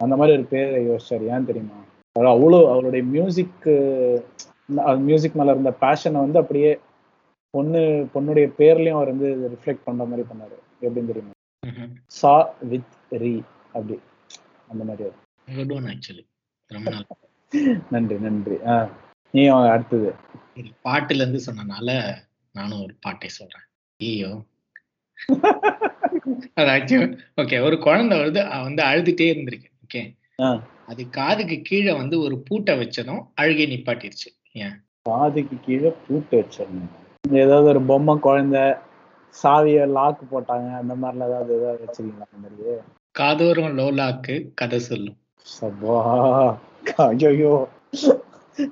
[0.01, 1.25] அந்த மாதிரி ஒரு பேரை யோசிச்சார்.
[1.35, 1.79] ஏன் தெரியுமா?
[2.17, 3.67] அவ்வளோ அவருடைய மியூசிக்
[5.09, 6.71] மியூசிக் மேல இருந்த பேஷனை வந்து அப்படியே
[7.55, 7.81] பொண்ணு
[8.15, 10.57] பொண்ணுடைய பேர்லயும் அவர் வந்து ரிஃப்ளெக்ட் பண்ற மாதிரி பண்ணாரு.
[10.87, 11.35] எப்படின்னு தெரியுமா?
[12.21, 12.33] சா
[12.71, 13.35] வித் ரி
[13.75, 13.97] அப்படி.
[14.69, 15.11] அந்த மாதிரி
[15.93, 16.25] ஆக்சுவலி
[17.91, 18.57] நன்றி நன்றி.
[18.67, 18.75] ஆ
[19.35, 19.43] நீ
[19.75, 20.11] அடுத்தது.
[20.87, 21.89] பாட்டுல இருந்து சொன்னனால
[22.55, 23.67] நானும் ஒரு பாட்டை சொல்றேன்.
[24.01, 24.33] ஐயோ
[26.61, 27.07] அதாச்சும்
[27.41, 30.03] ஓகே ஒரு குழந்தை வருது வந்து அழுதுட்டே இருந்திருக்கு ஓகே.
[30.91, 34.29] அது காதுக்கு கீழே வந்து ஒரு பூட்டை வச்சதும் அழுகை நிப்பாட்டிருச்சு
[34.65, 34.75] ஏன்?
[35.09, 36.93] பாதிக்கு கீழே பூட்டு வச்சிடணும்.
[37.39, 38.65] ஏதாவது ஒரு பொம்மை குழந்தை
[39.35, 42.77] சாவிய லாக்கு போட்டாங்க அந்த மாதிரிலாம் ஏதாவது ஏதாவது வச்சிருக்கீங்களா அந்த மாதிரியே
[43.15, 45.19] காதோரம் லோலாக்கு கதை சொல்லும்.
[45.47, 45.99] சப்பா
[47.07, 47.55] ஐயோ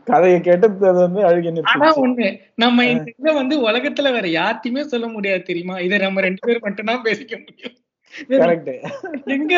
[0.05, 1.89] கதையை கேட்டது வந்து அழுகி ஆனா.
[2.03, 5.77] ஒண்ணு நம்ம இந்த இதை வந்து உலகத்துல வேற யார்த்தையுமே சொல்ல முடியாது தெரியுமா?
[5.87, 7.77] இதை நம்ம ரெண்டு பேர் மட்டும்தான் பேசிக்க முடியும்.
[9.35, 9.53] எங்க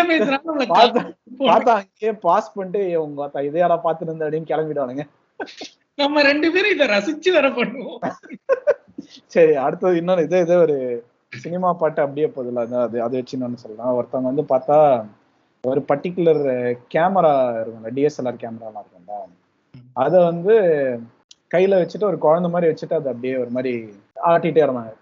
[1.48, 5.04] பார்த்தா அங்கேயே பாஸ் பண்ணிட்டு உங்க பார்த்துட்டு இருந்த அப்படின்னு கிளம்பிடுவானுங்க.
[6.02, 8.00] நம்ம ரெண்டு பேரும் இதை ரசிச்சு வர பண்ணுவோம்.
[9.34, 10.76] சரி அடுத்தது இன்னொரு இதே இதே ஒரு
[11.44, 12.64] சினிமா பாட்டு அப்படியே போதில்ல.
[12.86, 13.96] அது அது வச்சு இன்னொன்னு சொல்லலாம்.
[13.98, 14.78] ஒருத்தவங்க வந்து பார்த்தா
[15.64, 16.42] ஒரு பர்டிகுலர்
[16.94, 17.32] கேமரா
[17.62, 19.14] இருக்கும்ல டிஎஸ்எல்ஆர் கேமராலாம் இருக்கும்ல.
[19.96, 20.54] அதை வந்து
[21.50, 23.72] கையில வச்சுட்டு ஒரு குழந்தை மாதிரி வச்சுட்டு அது அப்படியே ஒரு மாதிரி
[24.30, 24.92] ஆட்டிட்டே இருந்தாங்க.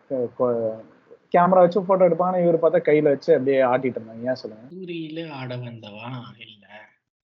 [1.35, 4.24] கேமரா வச்சு போட்டோ எடுப்பாங்க இவர் பார்த்தா கையில வச்சு அப்படியே ஆட்டிட்டு இருந்தாங்க.
[4.24, 4.64] ஏன் சொல்லுங்க?
[4.72, 6.09] சூரியிலே ஆட வந்தவா?
[6.46, 6.64] இல்ல.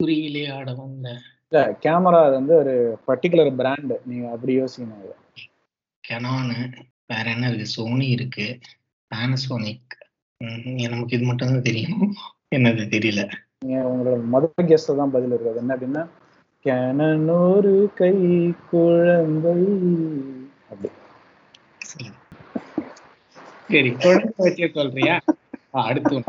[0.01, 1.09] சூரியிலே ஆட வந்த.
[1.53, 2.75] இல்ல கேமரா அது வந்து ஒரு
[3.09, 5.05] பர்டிகுலர் பிராண்ட் நீங்க அப்படி யோசிக்கணும்.
[6.05, 6.57] கெனானு
[7.07, 7.67] வேற என்ன இருக்கு?
[7.77, 8.47] சோனி இருக்கு.
[9.11, 9.95] பேனசோனிக்
[10.89, 12.01] நமக்கு இது மட்டும் தான் தெரியும்.
[12.57, 13.23] என்னது தெரியல.
[13.59, 15.59] நீங்க உங்களோட முதல் கெஸ்ட் தான் பதில் இருக்காது.
[15.59, 16.03] என்ன அப்படின்னா
[16.69, 19.53] கனனொரு கை குழந்தை.
[21.79, 22.11] சரி.
[23.93, 25.21] குழந்தை சொல்றியா?
[25.71, 26.23] அடுத்து.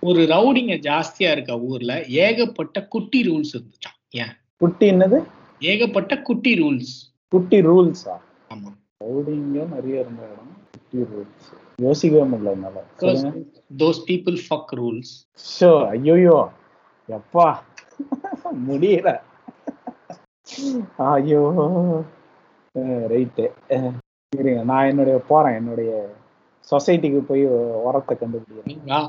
[0.00, 4.32] ஒரு ரவுடிங்க ஜாஸ்தியா இருக்க ஊர்ல ஏகப்பட்ட குட்டி ரூல்ஸ் இருந்துச்சாம் ஏன்?
[4.56, 5.24] குட்டி என்னது?
[5.60, 6.94] ஏகப்பட்ட குட்டி ரூல்ஸ்.
[7.28, 8.16] குட்டி ரூல்ஸா?
[8.48, 8.72] ஆமா.
[9.04, 10.56] ரவுடிங்க நிறைய இருந்த இடம்.
[10.70, 11.52] குட்டி ரூல்ஸ்.
[11.76, 12.84] யோசிக்கவே முடியல என்னால.
[12.98, 15.12] Those people fuck rules
[15.60, 16.48] show ஐயோயோ.
[17.08, 17.58] எப்பா.
[18.68, 19.08] முடியல.
[21.08, 21.42] ஐயோ.
[23.12, 23.44] ரைட்டு
[24.32, 25.54] இருங்க நான் என்னுடைய போறேன்.
[25.54, 25.90] என்னுடைய
[26.68, 27.44] சொசைட்டிக்கு போய்
[27.88, 29.08] உரத்தை கண்டுபிடிக்கிறேன்.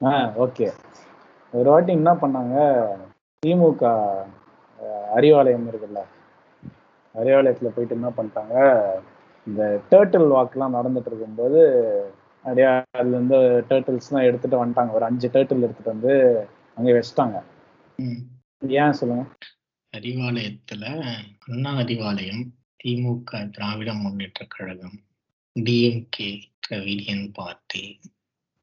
[0.00, 0.12] ஆ
[0.44, 0.66] ஓகே.
[1.52, 2.56] ஒரு வாட்டி என்ன பண்ணாங்க?
[3.42, 3.82] திமுக
[5.16, 6.00] அறிவாலயம் இருக்குல்ல
[7.14, 8.56] அறிவாலயத்துல போயிட்டு என்ன பண்ணிட்டாங்க?
[9.46, 11.60] இந்த டேர்ட்டில் வாக்லாம் நடந்துட்டு இருக்கும்போது
[12.44, 14.92] அப்படியே அதுல இருந்து டேர்ட்டில்ஸ்லாம் எடுத்துட்டு வந்துட்டாங்க.
[14.92, 16.12] ஒரு அஞ்சு டேர்ட்டில் எடுத்துட்டு வந்து
[16.76, 17.38] அங்கே வச்சுட்டாங்க.
[18.78, 19.24] ஏன் சொல்லுங்க?
[19.92, 20.84] அறிவாலயத்துல
[21.46, 22.44] அண்ணா அறிவாலயம்
[22.80, 24.98] திமுக Dravida Munnetra Kazhagam
[25.56, 26.28] DMK
[26.64, 27.84] Dravidian party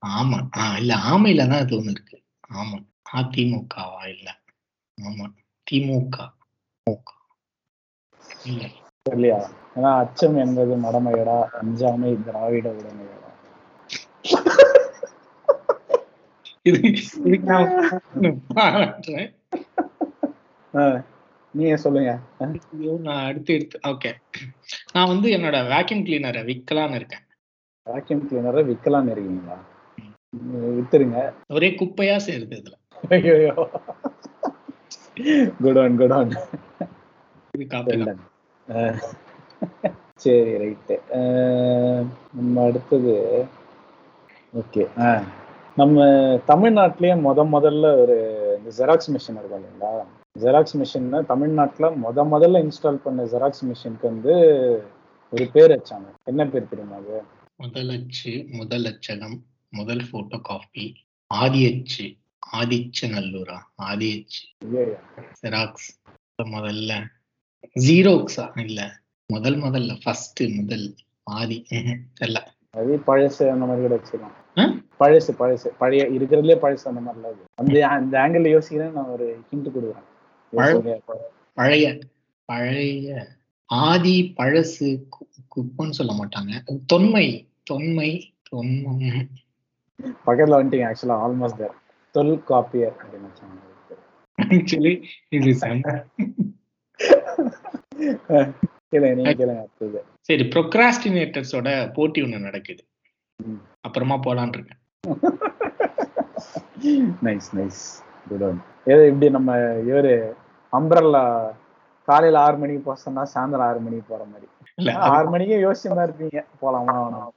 [0.03, 2.17] ஆமா ஆ இல்ல ஆமையில தான் அது ஒண்ணு இருக்கு.
[2.53, 2.77] ஆமா
[3.13, 4.01] அதிமுகவா?
[4.07, 4.27] இல்ல.
[4.97, 5.25] ஆமா
[5.67, 6.17] திமுக.
[6.88, 7.11] திமுக.
[8.45, 8.63] இல்ல.
[9.05, 9.39] இல்லையா
[9.75, 13.24] ஏன்னா அச்சம் என்பது மடமையடா அஞ்சாமை திராவிட உடமையடா.
[16.69, 16.79] இது
[17.27, 19.31] இதுக்கு நான் பாராட்டுறேன்
[21.53, 22.11] நீங்க சொல்லுங்க.
[23.07, 24.11] நான் அடுத்து எடுத்து ஓகே
[24.95, 27.23] நான் வந்து என்னோட வேக்யூம் கிளீனரை விற்கலான்னு இருக்கேன்.
[27.88, 29.57] வேக்யூம் கிளீனரை விற்கலாம்னு இருக்கீங்களா?
[30.77, 31.19] வித்துருங்க.
[31.57, 32.75] ஒரே குப்பையா சேருது இதுல.
[33.15, 33.53] ஐயோ
[35.63, 36.33] குட் ஒன் குட் தான்.
[40.23, 40.95] சரி ரைட்டு
[42.38, 43.13] நம்ம அடுத்தது.
[44.56, 44.84] ஓகே
[45.78, 46.04] நம்ம
[46.48, 48.15] தமிழ்நாட்டிலேயே முத முதல்ல ஒரு
[48.58, 49.91] இந்த ஜெராக்ஸ் மிஷின் இருக்கும் இல்லைங்களா?
[50.36, 54.34] ஜெராக்ஸ் மிஷின்னா தமிழ்நாட்டில் முத முதல்ல இன்ஸ்டால் பண்ண ஜெராக்ஸ் மிஷினுக்கு வந்து
[55.34, 56.08] ஒரு பேர் வச்சாங்க.
[56.26, 57.18] என்ன பேர் தெரியுமா அது?
[57.60, 59.38] முதல் அச்சு முதல் அச்சகம்
[59.74, 60.86] முதல் போட்டோ காப்பி
[61.32, 62.06] ஆதியச்சு
[62.58, 64.41] ஆதிச்ச நல்லூரா ஆதியச்சு.
[65.41, 65.89] ஜெராக்ஸ்
[66.56, 66.91] முதல்ல
[67.86, 68.82] ஜீரோக்ஸா இல்ல
[69.30, 70.88] முதல் முதல்ல ஃபர்ஸ்ட் முதல்
[71.34, 71.58] ஆதி.
[72.20, 72.39] தெரியல.
[72.75, 74.35] அது பழசு அந்த மாதிரி கூட வச்சுக்கலாம்?
[74.99, 75.67] பழசு பழசு.
[75.81, 80.99] பழைய இருக்கிறதுலே பழசு அந்த மாதிரிலாம் இருக்கு அந்த அந்த ஆங்கிள் யோசிக்கிறேன் நான் ஒரு ஹிண்ட் கொடுக்குறேன்.
[81.59, 81.99] பழைய
[82.45, 83.27] பழைய
[83.69, 84.88] ஆதி பழசு
[85.55, 86.53] குப்பன்னு சொல்ல மாட்டாங்க.
[86.85, 87.27] தொன்மை
[87.63, 88.11] தொன்மை
[88.51, 89.25] தொன்மம்.
[90.25, 91.75] பக்கத்துல வந்துட்டீங்க ஆக்சுவலா ஆல்மோஸ்ட் தேர்
[92.11, 93.29] தொல் காப்பியர் அப்படின்னு
[94.51, 94.93] ஆக்சுவலி
[95.29, 95.51] இது.
[98.95, 102.81] கேளுங்க சரி ப்ரொக்ராஸ்டினேட்டர்ஸோட போட்டி ஒண்ணு நடக்குது.
[103.88, 104.81] அப்புறமா போலான் இருக்கேன்.
[107.27, 107.84] நைஸ் நைஸ்
[108.29, 108.60] குட் ஒன்
[108.93, 109.51] ஏதோ இப்படி நம்ம
[109.89, 110.15] இவரு
[110.73, 111.23] அம்பரல்லா
[112.08, 114.47] காலையில ஆறு மணிக்கு போக சொன்னா சாயந்தரம் ஆறு மணிக்கு போற மாதிரி.
[114.79, 117.29] இல்ல ஆறு மணிக்கு யோசிச்சு தான் இருப்பீங்க போலாமா வேணாமா?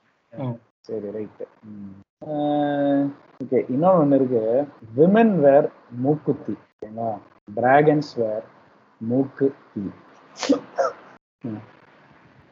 [0.89, 1.47] சரி ரைட்டு
[3.43, 4.43] ஓகே இன்னொன்னு ஒண்ணு இருக்கு.
[4.99, 5.69] விமன் வேர்
[6.05, 6.55] மூக்குத்தி.
[6.73, 7.11] ஓகேங்களா?
[7.59, 8.47] டிராகன்ஸ் வேர்
[9.01, 9.83] மூக்கு தீ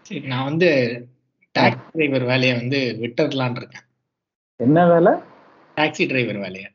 [0.02, 0.68] சரி, நான் வந்து
[1.58, 3.84] டாக்ஸி டிரைவர் வேலையை வந்து விட்டுறலான் இருக்கேன்.
[4.56, 5.12] என்ன வேலை?
[5.76, 6.70] டாக்ஸி டிரைவர் வேலையை.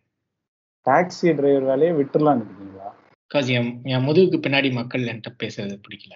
[0.86, 2.96] டாக்ஸி டிரைவர் வேலையை விட்டுறலாம்னு இருக்கீங்களா?
[3.28, 6.14] பிகாஸ் என் என் முதுகுக்கு பின்னாடி மக்கள் என்கிட்ட பேசுறது பிடிக்கல.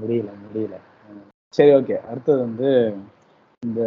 [0.00, 0.76] முடியல முடியல.
[1.54, 2.96] சரி ஓகே அடுத்தது வந்து
[3.60, 3.82] இந்த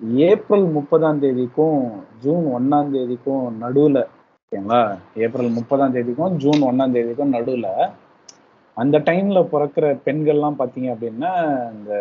[0.00, 4.06] ஏப்ரல் முப்பதாம் தேதிக்கும் ஜூன் ஒன்னாம் தேதிக்கும் நடுவுல
[4.52, 4.78] ஓகேங்களா?
[5.24, 7.68] ஏப்ரல் முப்பதாம் தேதிக்கும் ஜூன் ஒன்னாம் தேதிக்கும் நடுவுல
[8.76, 11.30] அந்த டைம்ல பிறக்கிற பெண்கள்லாம் பாத்தீங்க அப்படின்னா
[11.72, 11.92] இந்த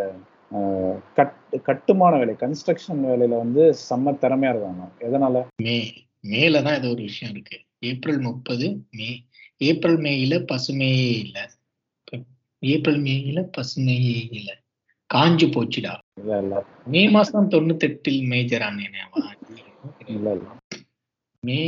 [1.17, 1.33] கட்
[1.65, 4.83] கட்டுமான வேலை கன்ஸ்ட்ரக்ஷன் வேலையில வந்து செம்ம திறமையா இருக்காங்க.
[5.07, 5.37] எதனால?
[5.65, 5.77] மே
[6.23, 7.57] மேல தான் ஏதோ ஒரு விஷயம் இருக்கு.
[7.83, 9.09] ஏப்ரல் முப்பது மே
[9.61, 11.37] ஏப்ரல் மேயில பசுமையே இல்ல.
[12.63, 14.49] ஏப்ரல் மேயில பசுமையே இல்ல.
[15.09, 15.93] காஞ்சு போச்சுடா.
[16.21, 16.55] இல்ல இல்ல.
[16.87, 19.23] மே மாசம் தொண்ணூத்தெட்டில் மேஜர் ஆனேனேவா
[20.07, 20.47] இல்ல இல்ல.
[21.43, 21.59] மே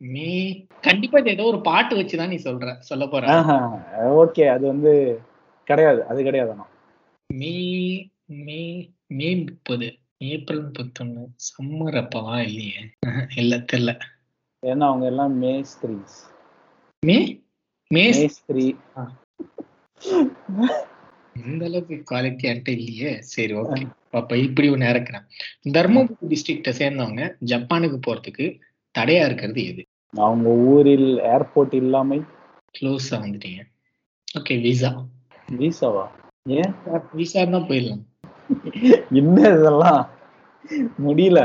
[0.00, 0.28] மே
[0.80, 3.24] கண்டிப்பா ஏதோ ஒரு பாட்டு வச்சுதான் நீ சொல்ற சொல்ல போற.
[4.20, 4.92] ஓகே அது வந்து
[5.66, 6.54] கிடையாது அது கிடையாது
[7.30, 7.56] மே
[8.38, 8.60] மே
[9.08, 9.88] மே முப்பது
[10.24, 12.80] ஏப்ரல் முப்பத்தொன்னு சம்மர் அப்பவா இல்லையே?
[13.34, 13.92] இல்ல தெரியல
[14.62, 16.18] ஏன்னா அவங்க எல்லாம் மேஸ்திரிஸ்
[17.02, 17.18] மே?
[17.90, 18.66] மேஸ்திரி
[21.42, 23.10] இந்த அளவுக்கு குவாலிட்டி என்கிட்ட இல்லையே?
[23.26, 25.26] சரி ஓகே அப்ப இப்படி ஒண்ணு இறக்குறேன்.
[25.72, 28.46] தர்மபுரி டிஸ்ட்ரிக்ட சேர்ந்தவங்க ஜப்பானுக்கு போறதுக்கு
[28.94, 29.82] தடையா இருக்கிறது எது?
[30.14, 32.18] அவங்க ஊரில் ஏர்போர்ட் இல்லாமை?
[32.74, 33.60] க்ளோஸா வந்துட்டீங்க.
[34.34, 34.90] ஓகே விசா
[35.54, 36.04] வீசாவா
[36.56, 36.72] ஏன்?
[37.18, 38.02] விசா தான் போயிடலாம்.
[39.20, 40.02] என்ன இதெல்லாம்?
[41.04, 41.40] முடியல.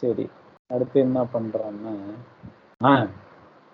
[0.00, 0.24] சரி.
[0.70, 1.92] அடுத்து என்ன பண்றான்னா
[2.80, 2.92] ஆ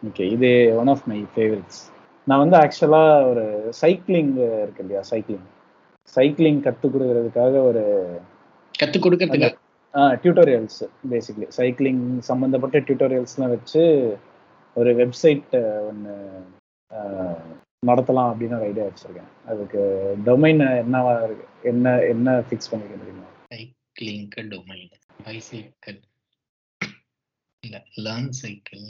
[0.03, 0.49] ஓகே இது
[0.81, 1.81] ஒன் ஆஃப் மை ஃபேவரட்ஸ்
[2.27, 3.45] நான் வந்து ஆக்சுவலா ஒரு
[3.81, 5.47] சைக்கிளிங் இருக்கு இல்லையா சைக்கிளிங்
[6.17, 7.83] சைக்கிளிங் கற்றுக் கொடுக்கறதுக்காக ஒரு
[8.75, 9.51] கத்து கொடுக்கறதுக்கு?
[9.95, 13.83] டியூட்டோரியல்ஸ் பேசிக்லி சைக்கிளிங் சம்மந்தப்பட்ட டியூட்டோரியல்ஸ்லாம் வச்சு
[14.77, 15.55] ஒரு வெப்சைட்
[15.89, 16.15] ஒன்று
[17.89, 19.33] நடத்தலாம் அப்படின்னு ஒரு ஐடியா வச்சிருக்கேன்.
[19.51, 19.81] அதுக்கு
[20.27, 23.27] டொமைன் என்னவா இருக்கு என்ன என்ன ஃபிக்ஸ் பண்ணிக்க முடியுமா.
[23.53, 24.87] சைக்கிளிங் டொமைன்
[25.27, 25.99] பைசைக்கிள்
[27.63, 28.87] இல்ல லேர்ன் சைக்கிள்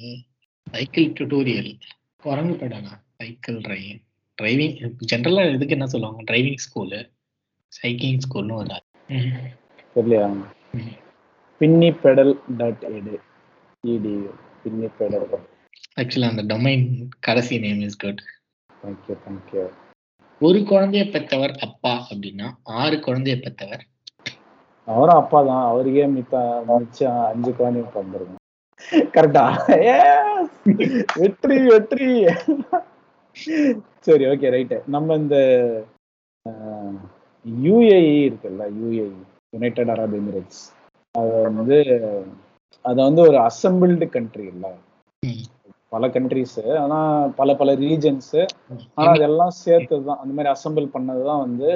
[0.66, 1.72] சைக்கிள் டியூட்டோரியல்
[2.24, 4.02] குரங்கு படனா சைக்கிள் டிரைவிங்
[4.38, 4.76] டிரைவிங்
[5.12, 6.20] ஜென்ரலா இதுக்கு என்ன சொல்லுவாங்க?
[6.30, 7.00] டிரைவிங் ஸ்கூலு
[7.72, 8.86] சைக்கிளிங் ஸ்கூல்னு வராது
[9.96, 10.28] தெரியலையா?
[11.60, 13.14] பின்னி பெடல் டாட் எடு
[13.84, 14.14] இடி
[14.62, 15.26] பின்னி பெடல்
[16.00, 16.84] ஆக்சுவலா அந்த டொமைன்
[17.20, 18.22] கடைசி name is good
[18.70, 19.64] thank you thank you
[20.40, 22.48] ஒரு குழந்தைய பெற்றவர் அப்பா அப்படின்னா
[22.80, 23.82] ஆறு குழந்தைய பெற்றவர்?
[24.88, 25.64] அவரும் அப்பா தான்.
[25.70, 26.34] அவருக்கே மித்த
[26.68, 28.42] மிச்சம் அஞ்சு குழந்தைங்க பிறந்திருக்கும்.
[29.14, 29.44] கரெக்டா
[31.20, 32.08] வெற்றி வெற்றி!
[34.06, 35.36] சரி ஓகே ரைட்டு நம்ம இந்த
[37.64, 39.08] யூஏஇ இருக்குல்ல யூஏஇ
[39.52, 40.62] யுனைடெட் அரப் எமிரேட்ஸ்
[41.14, 41.78] அது வந்து
[42.84, 44.66] அது வந்து ஒரு அசம்பிள்டு கண்ட்ரி இல்ல.
[45.92, 46.98] பல கண்ட்ரிஸ் ஆனா
[47.36, 48.34] பல பல ரீஜன்ஸ்
[48.96, 51.70] ஆனா அதெல்லாம் சேர்த்து தான் அந்த மாதிரி அசம்பிள் பண்ணது தான் வந்து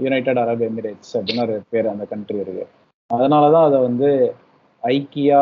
[0.00, 2.64] யுனைடெட் அரப் எமிரேட்ஸ் அப்படின்னு ஒரு பேர் அந்த கண்ட்ரி இருக்கு.
[3.10, 4.08] அதனாலதான் அதை வந்து
[4.82, 5.40] ஐக்கியா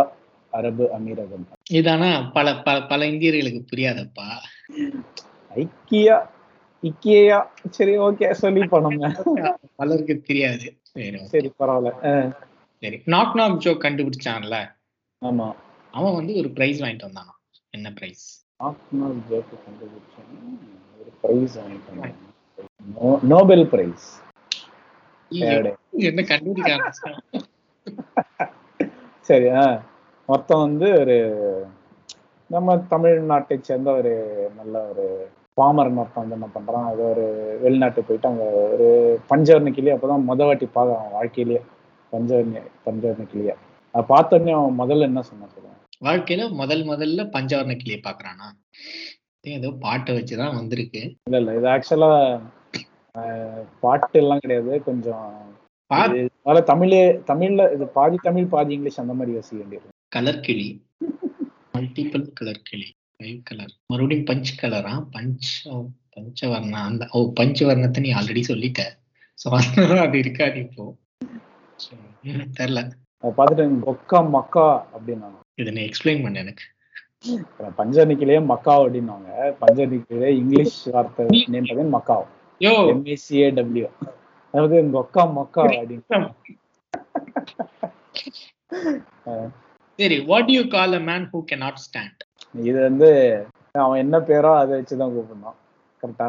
[0.53, 1.45] அரபு அமீரகம்.
[1.73, 2.09] இதானா?
[2.35, 4.29] பல பல பல இந்தியர்களுக்கு புரியாதப்பா.
[5.53, 6.17] ஐக்கியா
[6.87, 10.77] இக்கியா சரி ஓகே சொல்லி பண்ணோங்க பலருக்கு தெரியாது.
[11.25, 12.37] சரி பரவாயில்ல.
[12.81, 14.75] சரி நாக் நாக் ஜோக் கண்டுபிடிச்சான்ல?
[15.25, 15.53] ஆமா.
[15.93, 17.35] அவன் வந்து ஒரு பிரைஸ் வாங்கிட்டு வந்தானா.
[17.71, 20.59] என்ன பிரைஸ் ஆப்னால் ஜோக்கு கண்டுபிடிச்சேன்.
[21.01, 22.15] ஒரு பிரைஸ் வாங்கிட்டேன்
[23.01, 24.25] நோ- நோபல் பிரைஸ்
[25.29, 27.41] என்ன கண்டுபிடிக்க ஆரம்பிச்சான்
[29.21, 29.83] சரி ஆ.
[30.27, 31.67] மொத்தம் வந்து ஒரு
[32.47, 37.25] நம்ம தமிழ்நாட்டை சேர்ந்த ஒரு நல்ல ஒரு பாமரன் ஒருத்தன் வந்து என்ன பண்றான் அது ஒரு
[37.63, 38.89] வெளிநாட்டு போயிட்டு அங்க ஒரு
[39.31, 41.61] பஞ்சவர்ண கிளி அப்பதான் முத வாட்டி பார்க்கறான் வாழ்க்கையிலேயே.
[42.13, 43.53] பஞ்சவர்ண பஞ்சவர்ண கிளிய
[43.95, 48.49] அதை பார்த்த உடனே அவன் முதல்ல என்ன சொன்னான் சொல்லுவான் வாழ்க்கையில முதல் முதல்ல பஞ்சவர்ண கிளியை பாக்குறானா
[49.55, 51.01] ஏதோ பாட்டை வச்சுதான் வந்திருக்கு.
[51.27, 52.11] இல்ல இல்ல இது ஆக்சுவலா
[53.85, 54.73] பாட்டு எல்லாம் கிடையாது.
[54.89, 55.27] கொஞ்சம்
[55.91, 59.89] அதனால தமிழே தமிழ்ல இது பாதி தமிழ் பாதி இங்கிலீஷ் அந்த மாதிரி யோசிக்க வேண்டியது.
[60.17, 60.69] கலர் கிளி
[61.75, 62.89] மல்டிபிள் கலர் கிளி
[63.21, 65.51] ஃபைவ் கலர் மறுபடியும் பஞ்ச் கலரா பஞ்ச்
[66.15, 68.83] பஞ்சவர்ணா அந்த ஓ பஞ்சவர்ணத்தை நீ ஆல்ரெடி சொல்லிட்ட.
[69.39, 70.85] ஸோ அதனால அது இருக்காது இப்போ.
[72.59, 72.81] தெரியல
[73.25, 75.39] பார்த்துட்டு கொக்கா மக்கா அப்படின்னாங்க.
[75.59, 76.67] இதை நீ எக்ஸ்பிளைன் பண்ண எனக்கு.
[77.79, 79.29] பஞ்சனிக்கிலேயே மக்கா அப்படின்னாங்க.
[79.63, 82.17] பஞ்சனிக்கிலே இங்கிலீஷ் வார்த்தை நேம் பார்த்தீங்கன்னா மக்கா.
[82.61, 82.75] யோ!
[82.93, 83.89] எம்ஏசிஏ டபிள்யூ
[84.55, 86.05] அதாவது கொக்கா மக்கா அப்படின்னு
[89.99, 90.17] சரி.
[90.31, 92.23] What you call a man who can not stand
[92.63, 93.11] இது வந்து
[93.73, 95.59] அவன் என்ன பேரோ அதை வச்சுதான் கூப்பிடணும்.
[96.03, 96.29] கரெக்டா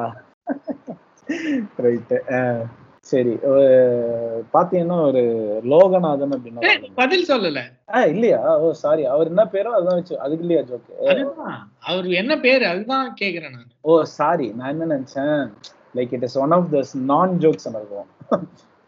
[1.77, 2.17] ரைட்டு
[2.99, 3.33] சரி.
[4.53, 5.21] பாத்தீங்கன்னா ஒரு
[5.63, 6.91] லோகநாதன் அப்படின்னு.
[6.95, 7.61] பதில் சொல்லல.
[7.95, 8.57] ஆ இல்லையா?
[8.57, 11.71] ஓ சாரி அவர் என்ன பேரோ அதான் வச்சு அதுக்கு இல்லையா ஜோக்கு அதுதான்.
[11.79, 13.69] அவர் என்ன பேரு அதுதான் கேக்குறேன் நான்.
[13.81, 15.51] ஓ சாரி நான் என்ன நினைச்சேன்?
[15.95, 18.09] Like it is one of the நான் ஜோக்ஸ் இருக்கும்.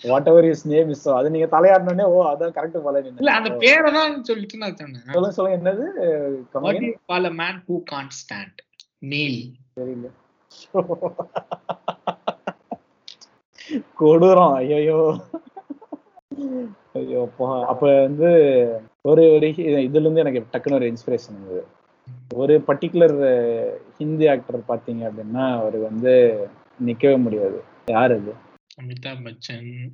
[0.03, 3.89] Whatever is name is அது நீங்க தலையாடனே ஓ அதான் கரெக்ட் போல இல்ல அந்த பேரை
[3.97, 5.05] தான் சொல்லிட்டு நான் சொன்னேன்.
[5.09, 5.85] சொல்லுங்க சொல்லுங்க என்னது?
[7.07, 8.59] Call a man who can't stand
[9.09, 9.39] Neil
[9.77, 10.07] தெரியல.
[13.99, 14.77] கொடூரம் ஐயோ
[16.99, 17.49] ஐயோ அப்பா.
[18.01, 18.29] வந்து
[19.05, 19.47] ஒரு ஒரு
[19.87, 21.61] இதுல இருந்து எனக்கு டக்குன்னு ஒரு இன்ஸ்பிரேஷன் இருந்தது
[22.35, 23.15] ஒரு பர்டிகுலர்
[23.97, 26.13] ஹிந்தி ஆக்டர் பாத்தீங்க அப்படின்னா அவர் வந்து
[26.79, 27.57] நிக்கவே முடியாது.
[27.93, 28.31] யார் அது?
[28.79, 29.87] அமிதாப் பச்சன்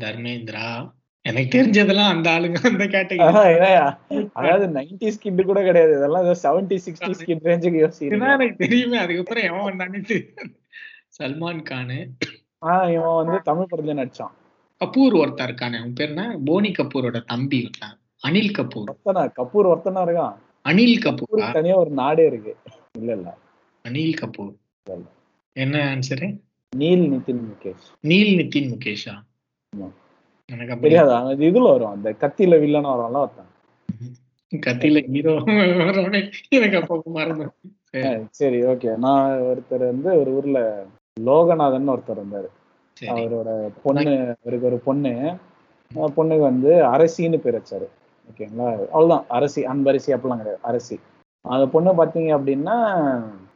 [0.00, 0.90] தர்மேந்திரா.
[1.22, 4.28] எனக்கு தெரிஞ்சதெல்லாம் அந்த ஆளுங்க அந்த கேட்டகரி?
[4.32, 5.96] அதாவது நைன்டி ஸ்கிட் கூட கிடையாது.
[5.96, 8.96] இதெல்லாம் செவன்டி சிக்ஸ்டி ஸ்கிட் ரேஞ்சுக்கு யோசிக்கிறேன் எனக்கு தெரியுமே.
[8.96, 10.60] அதுக்கப்புறம் எவன் வந்தானே தெரியாது.
[11.22, 12.08] சல்மான் கானு.
[12.66, 14.32] ஆஹ் இவன் வந்து தமிழ் படத்துல நடிச்சான்.
[14.84, 15.76] கபூர் ஒருத்தன் இருக்கானே.
[15.76, 16.38] அவன் பேர் என்ன?
[16.44, 18.90] போனி கபூரோட தம்பி ஒருத்தன் அனில் கபூர்.
[18.90, 19.32] ஒருத்தனா?
[19.36, 20.36] கபூர் ஒருத்தனா இருக்கான்?
[20.64, 21.52] அனில் கபூரா?
[21.52, 22.56] தனியா ஒரு நாடே இருக்கு.
[22.98, 23.38] இல்ல இல்ல.
[23.88, 24.54] அனில் கபூர்.
[25.52, 26.40] என்ன answer
[26.76, 27.86] Neil Nitin Mukesh.
[28.00, 29.14] Neil Nitin முகேஷா.
[30.52, 31.90] எனக்கு தெரியாது இது இதுல வரும்.
[31.90, 33.50] அந்த கத்தியில வில்லனா வரும்ல ஒருத்தன்.
[34.66, 35.34] கத்தியில ஹீரோ
[36.50, 37.46] எனக்கு அப்ப மறந்து
[38.30, 40.58] சரி, ஓகே நான் ஒருத்தர் வந்து ஒரு ஊர்ல
[41.20, 42.50] லோகநாதன் ஒருத்தர் இருந்தாரு.
[42.96, 43.50] அவரோட
[43.82, 45.14] பொண்ணு அவருக்கு ஒரு பொண்ணு.
[45.90, 47.88] அந்த பொண்ணுக்கு வந்து அரசின்னு பேர் வச்சாரு.
[48.30, 48.68] ஓகேங்களா?
[48.94, 49.24] அவ்வளவுதான்.
[49.28, 50.58] அரசி அன்பரசி அப்படிலாம் கிடையாது.
[50.70, 50.98] அரசி.
[51.44, 52.76] அந்த பொண்ணு பாத்தீங்க அப்படின்னா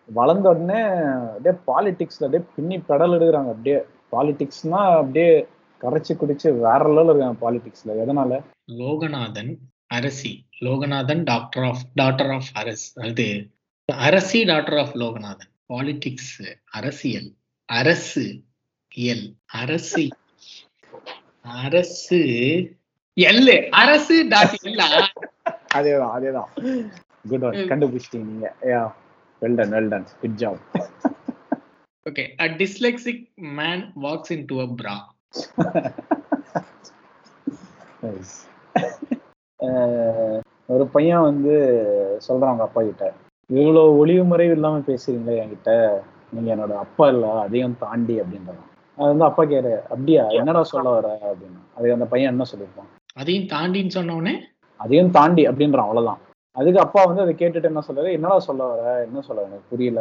[0.06, 3.50] வளர்ந்த உடனே அப்படியே பாலிடிக்ஸ்ல அப்படியே பின்னி பெடல் எடுக்கிறாங்க.
[3.50, 5.46] அப்படியே பாலிடிக்ஸ்னா அப்படியே
[5.80, 8.42] கரைச்சு குடிச்சு வேற லெவலில் இருக்காங்க பாலிடிக்ஸ்ல எதனால?
[8.72, 10.46] லோகநாதன் அரசி.
[10.60, 13.00] Loganathan doctor of doctor of அரஸ்.
[13.00, 13.50] அது
[13.86, 15.52] அரசி டாக்டர் ஆஃப் லோகநாதன்.
[15.68, 17.32] பாலிடிக்ஸ் அரசியல்.
[17.66, 18.42] அரசு
[18.94, 19.32] இயல்.
[19.46, 20.08] அரசு
[21.42, 22.20] அரசு
[23.14, 24.84] எல்லு அரசு டாட் இல்ல
[25.74, 26.12] அதேதான்.
[26.16, 26.90] அதேதான்
[27.28, 28.92] குட் ஒன் கண்டுபிடிச்சிட்டீங்க
[29.44, 30.61] well done well done good job
[32.07, 33.18] okay a dyslexic
[33.59, 34.96] man walks into a bra.
[38.02, 38.33] Nice.
[39.61, 40.40] அஹ்
[40.74, 41.54] ஒரு பையன் வந்து
[42.28, 43.04] சொல்றான் அவங்க அப்பா கிட்ட
[43.50, 45.72] இவ்வளவு ஒளிவு முறைவு இல்லாம பேசுறீங்களே என்கிட்ட
[46.33, 48.62] நீங்க என்னோட அப்பா இல்ல அதையும் தாண்டி அப்படின்றான்.
[48.98, 51.09] அது வந்து அப்பா கேரு அப்படியா என்னடா சொல்ல வர?
[51.22, 52.90] அப்படின்னு அதுக்கு அந்த பையன் என்ன சொல்லியிருப்பான்?
[53.14, 54.35] அதையும் தாண்டின்னு சொன்ன உடனே?
[54.80, 56.20] அதையும் தாண்டி அப்படின்றான் அவ்வளவுதான்.
[56.56, 58.10] அதுக்கு அப்பா வந்து அதை கேட்டுட்டு என்ன சொல்றாரு?
[58.12, 58.82] என்னடா சொல்ல வர?
[59.04, 60.00] என்ன சொல்ல எனக்கு புரியல.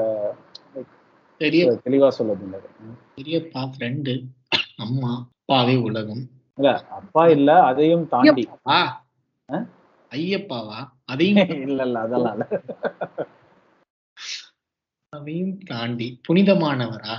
[1.41, 2.67] பெரிய தெளிவா சொல்ல அப்படின்றாரு
[3.15, 4.13] பெரியப்பா ஃப்ரெண்டு
[4.77, 6.23] அம்மா அப்பாவே உலகம்.
[6.57, 8.43] இல்ல அப்பா இல்ல அதையும் தாண்டி?
[10.11, 10.79] ஐயப்பாவா?
[11.05, 11.37] அதையும்
[11.67, 12.41] இல்ல இல்ல அதெல்லாம்
[15.13, 16.07] அதையும் தாண்டி.
[16.27, 17.15] புனிதமானவரா?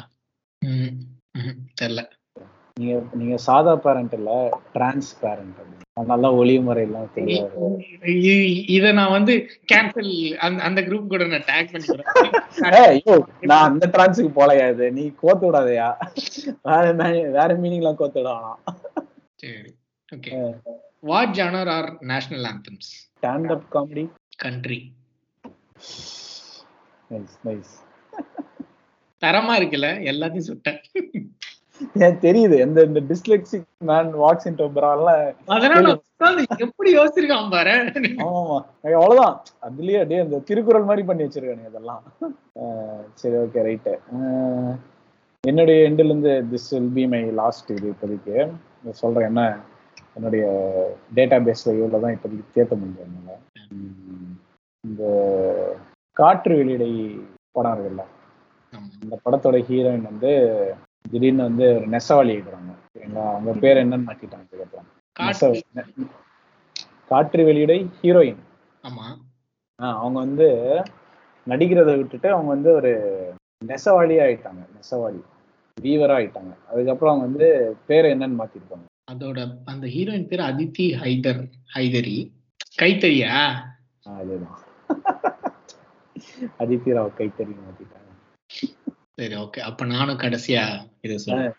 [1.78, 2.00] தெரியல.
[2.76, 4.30] நீங்க நீங்க சாதா பேரண்ட் இல்ல
[4.72, 5.58] டிரான்ஸ் பேரண்ட்
[6.06, 7.04] நல்லா ஒளிவு முறையெல்லாம்.
[8.24, 9.34] இ- இத நான் வந்து
[9.72, 12.08] கேன்சல் அந்த அந்த குரூப் கூட நான் டேக் பண்ணிக்கிறேன்.
[13.50, 14.92] நான் அந்த டிரான்ஸுக்கு போலையா இது?
[14.92, 15.88] நீ கோத்து விடாதயா?
[16.62, 16.82] வேற
[17.32, 18.58] வேற மீனிங்லாம் கோத்து விடாலாம்
[19.36, 19.72] சரி
[20.08, 20.32] okay
[21.02, 24.04] what genre are national anthems stand up comedy
[24.38, 24.80] country
[27.10, 27.74] nice nice
[29.22, 30.80] தரமா இருக்குல்ல எல்லாத்தையும் சுட்டேன்.
[32.24, 32.56] தெரியுது.
[32.58, 34.48] எந்த இந்த டிஸ்லெக்சிக் மேன் வாக்ஸ்
[35.94, 37.74] உட்கார்ந்து எப்படி யோசிச்சிருக்கான் பாரு.
[37.94, 38.24] எனக்கு
[38.94, 39.36] அவ்வளவுதான்.
[39.62, 42.02] அதுலயே அப்படியே அந்த திருக்குறள் மாதிரி பண்ணி வச்சிருக்கானுங்க இதெல்லாம்.
[42.60, 43.94] அஹ் சரி ஓகே ரைட்டு
[45.44, 48.36] என்னுடைய எண்டில் இருந்து this will be my last இது இப்போதைக்கு.
[48.94, 49.42] சொல்றேன் என்ன?
[50.14, 50.44] என்னுடைய
[51.14, 53.36] டேட்டா பேஸ்ல இவ்வளோ தான் இப்போதைக்கு தேத்த முடியும் என்னால.
[54.84, 55.02] இந்த
[56.16, 56.90] காற்று வெளியிடை
[57.52, 58.02] படம் இருக்குல்ல
[58.72, 58.88] ஆமா.
[59.02, 60.32] இந்த படத்தோட ஹீரோயின் வந்து
[61.10, 64.88] திடீர்னு வந்து ஒரு நெசவாளி ஆயிடுறாங்க சரிங்களா அவங்க பேர் என்னன்னு மாத்திட்டாங்க அதுக்கப்புறம்.
[67.08, 67.44] காற்று.
[67.44, 68.40] வெளியிடை ஹீரோயின்.
[68.82, 69.06] ஆமா.
[69.78, 70.46] ஆஹ் அவங்க வந்து
[71.46, 72.92] நடிக்கிறத விட்டுட்டு அவங்க வந்து ஒரு
[73.66, 74.62] நெசவாளி ஆயிட்டாங்க.
[74.72, 75.20] நெசவாளி.
[75.76, 76.52] வீவரா ஆயிட்டாங்க.
[76.66, 77.48] அதுக்கப்புறம் அவங்க வந்து
[77.86, 81.42] பேரை என்னன்னு மாத்திருப்பாங்க அதோட அந்த ஹீரோயின் பேர் அதித்தி ஹைதர்
[81.74, 82.16] ஹைதரி.
[82.78, 83.34] கைத்தறியா?
[84.16, 84.58] அதுதான்.
[86.58, 88.03] அதித்தி ராவ் கைத்தறி மாத்திட்டாங்க.
[89.18, 90.62] சரி ஓகே அப்ப நானும் கடைசியா
[91.00, 91.52] இது சொல்றேன்.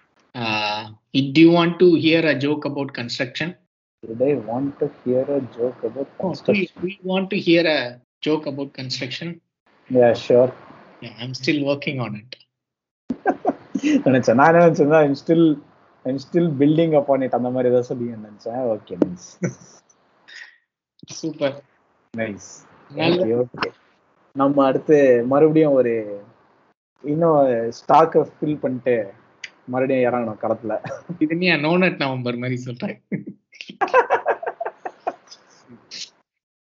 [1.35, 3.53] Do you want to hear a joke about construction
[4.03, 6.67] Did I want to hear a joke about construction?
[6.83, 7.79] we want to hear a
[8.23, 9.29] joke about construction.
[9.89, 10.49] Yeah, sure.
[11.01, 12.33] yeah, i'm still working on it.
[14.07, 14.37] நினைச்சேன்.
[14.39, 15.47] நான் என்ன நினைச்சேன் I'm still
[16.05, 18.59] I'm still building up on it அந்த மாதிரி ஏதாவது சொல்லி நினைச்சேன்.
[18.73, 19.27] Okay nice
[21.21, 21.51] super.
[22.13, 22.49] Nice
[23.41, 23.69] okay
[24.35, 25.93] நம்ம அடுத்து மறுபடியும் ஒரு
[27.05, 27.39] இன்னும்
[27.71, 28.95] ஸ்டாக்கை ஃபில் பண்ணிட்டு
[29.67, 30.73] மறுபடியும் இறங்கணும் களத்துல
[31.19, 32.97] இது நீ நோனட் நவம்பர் மாதிரி சொல்றேன்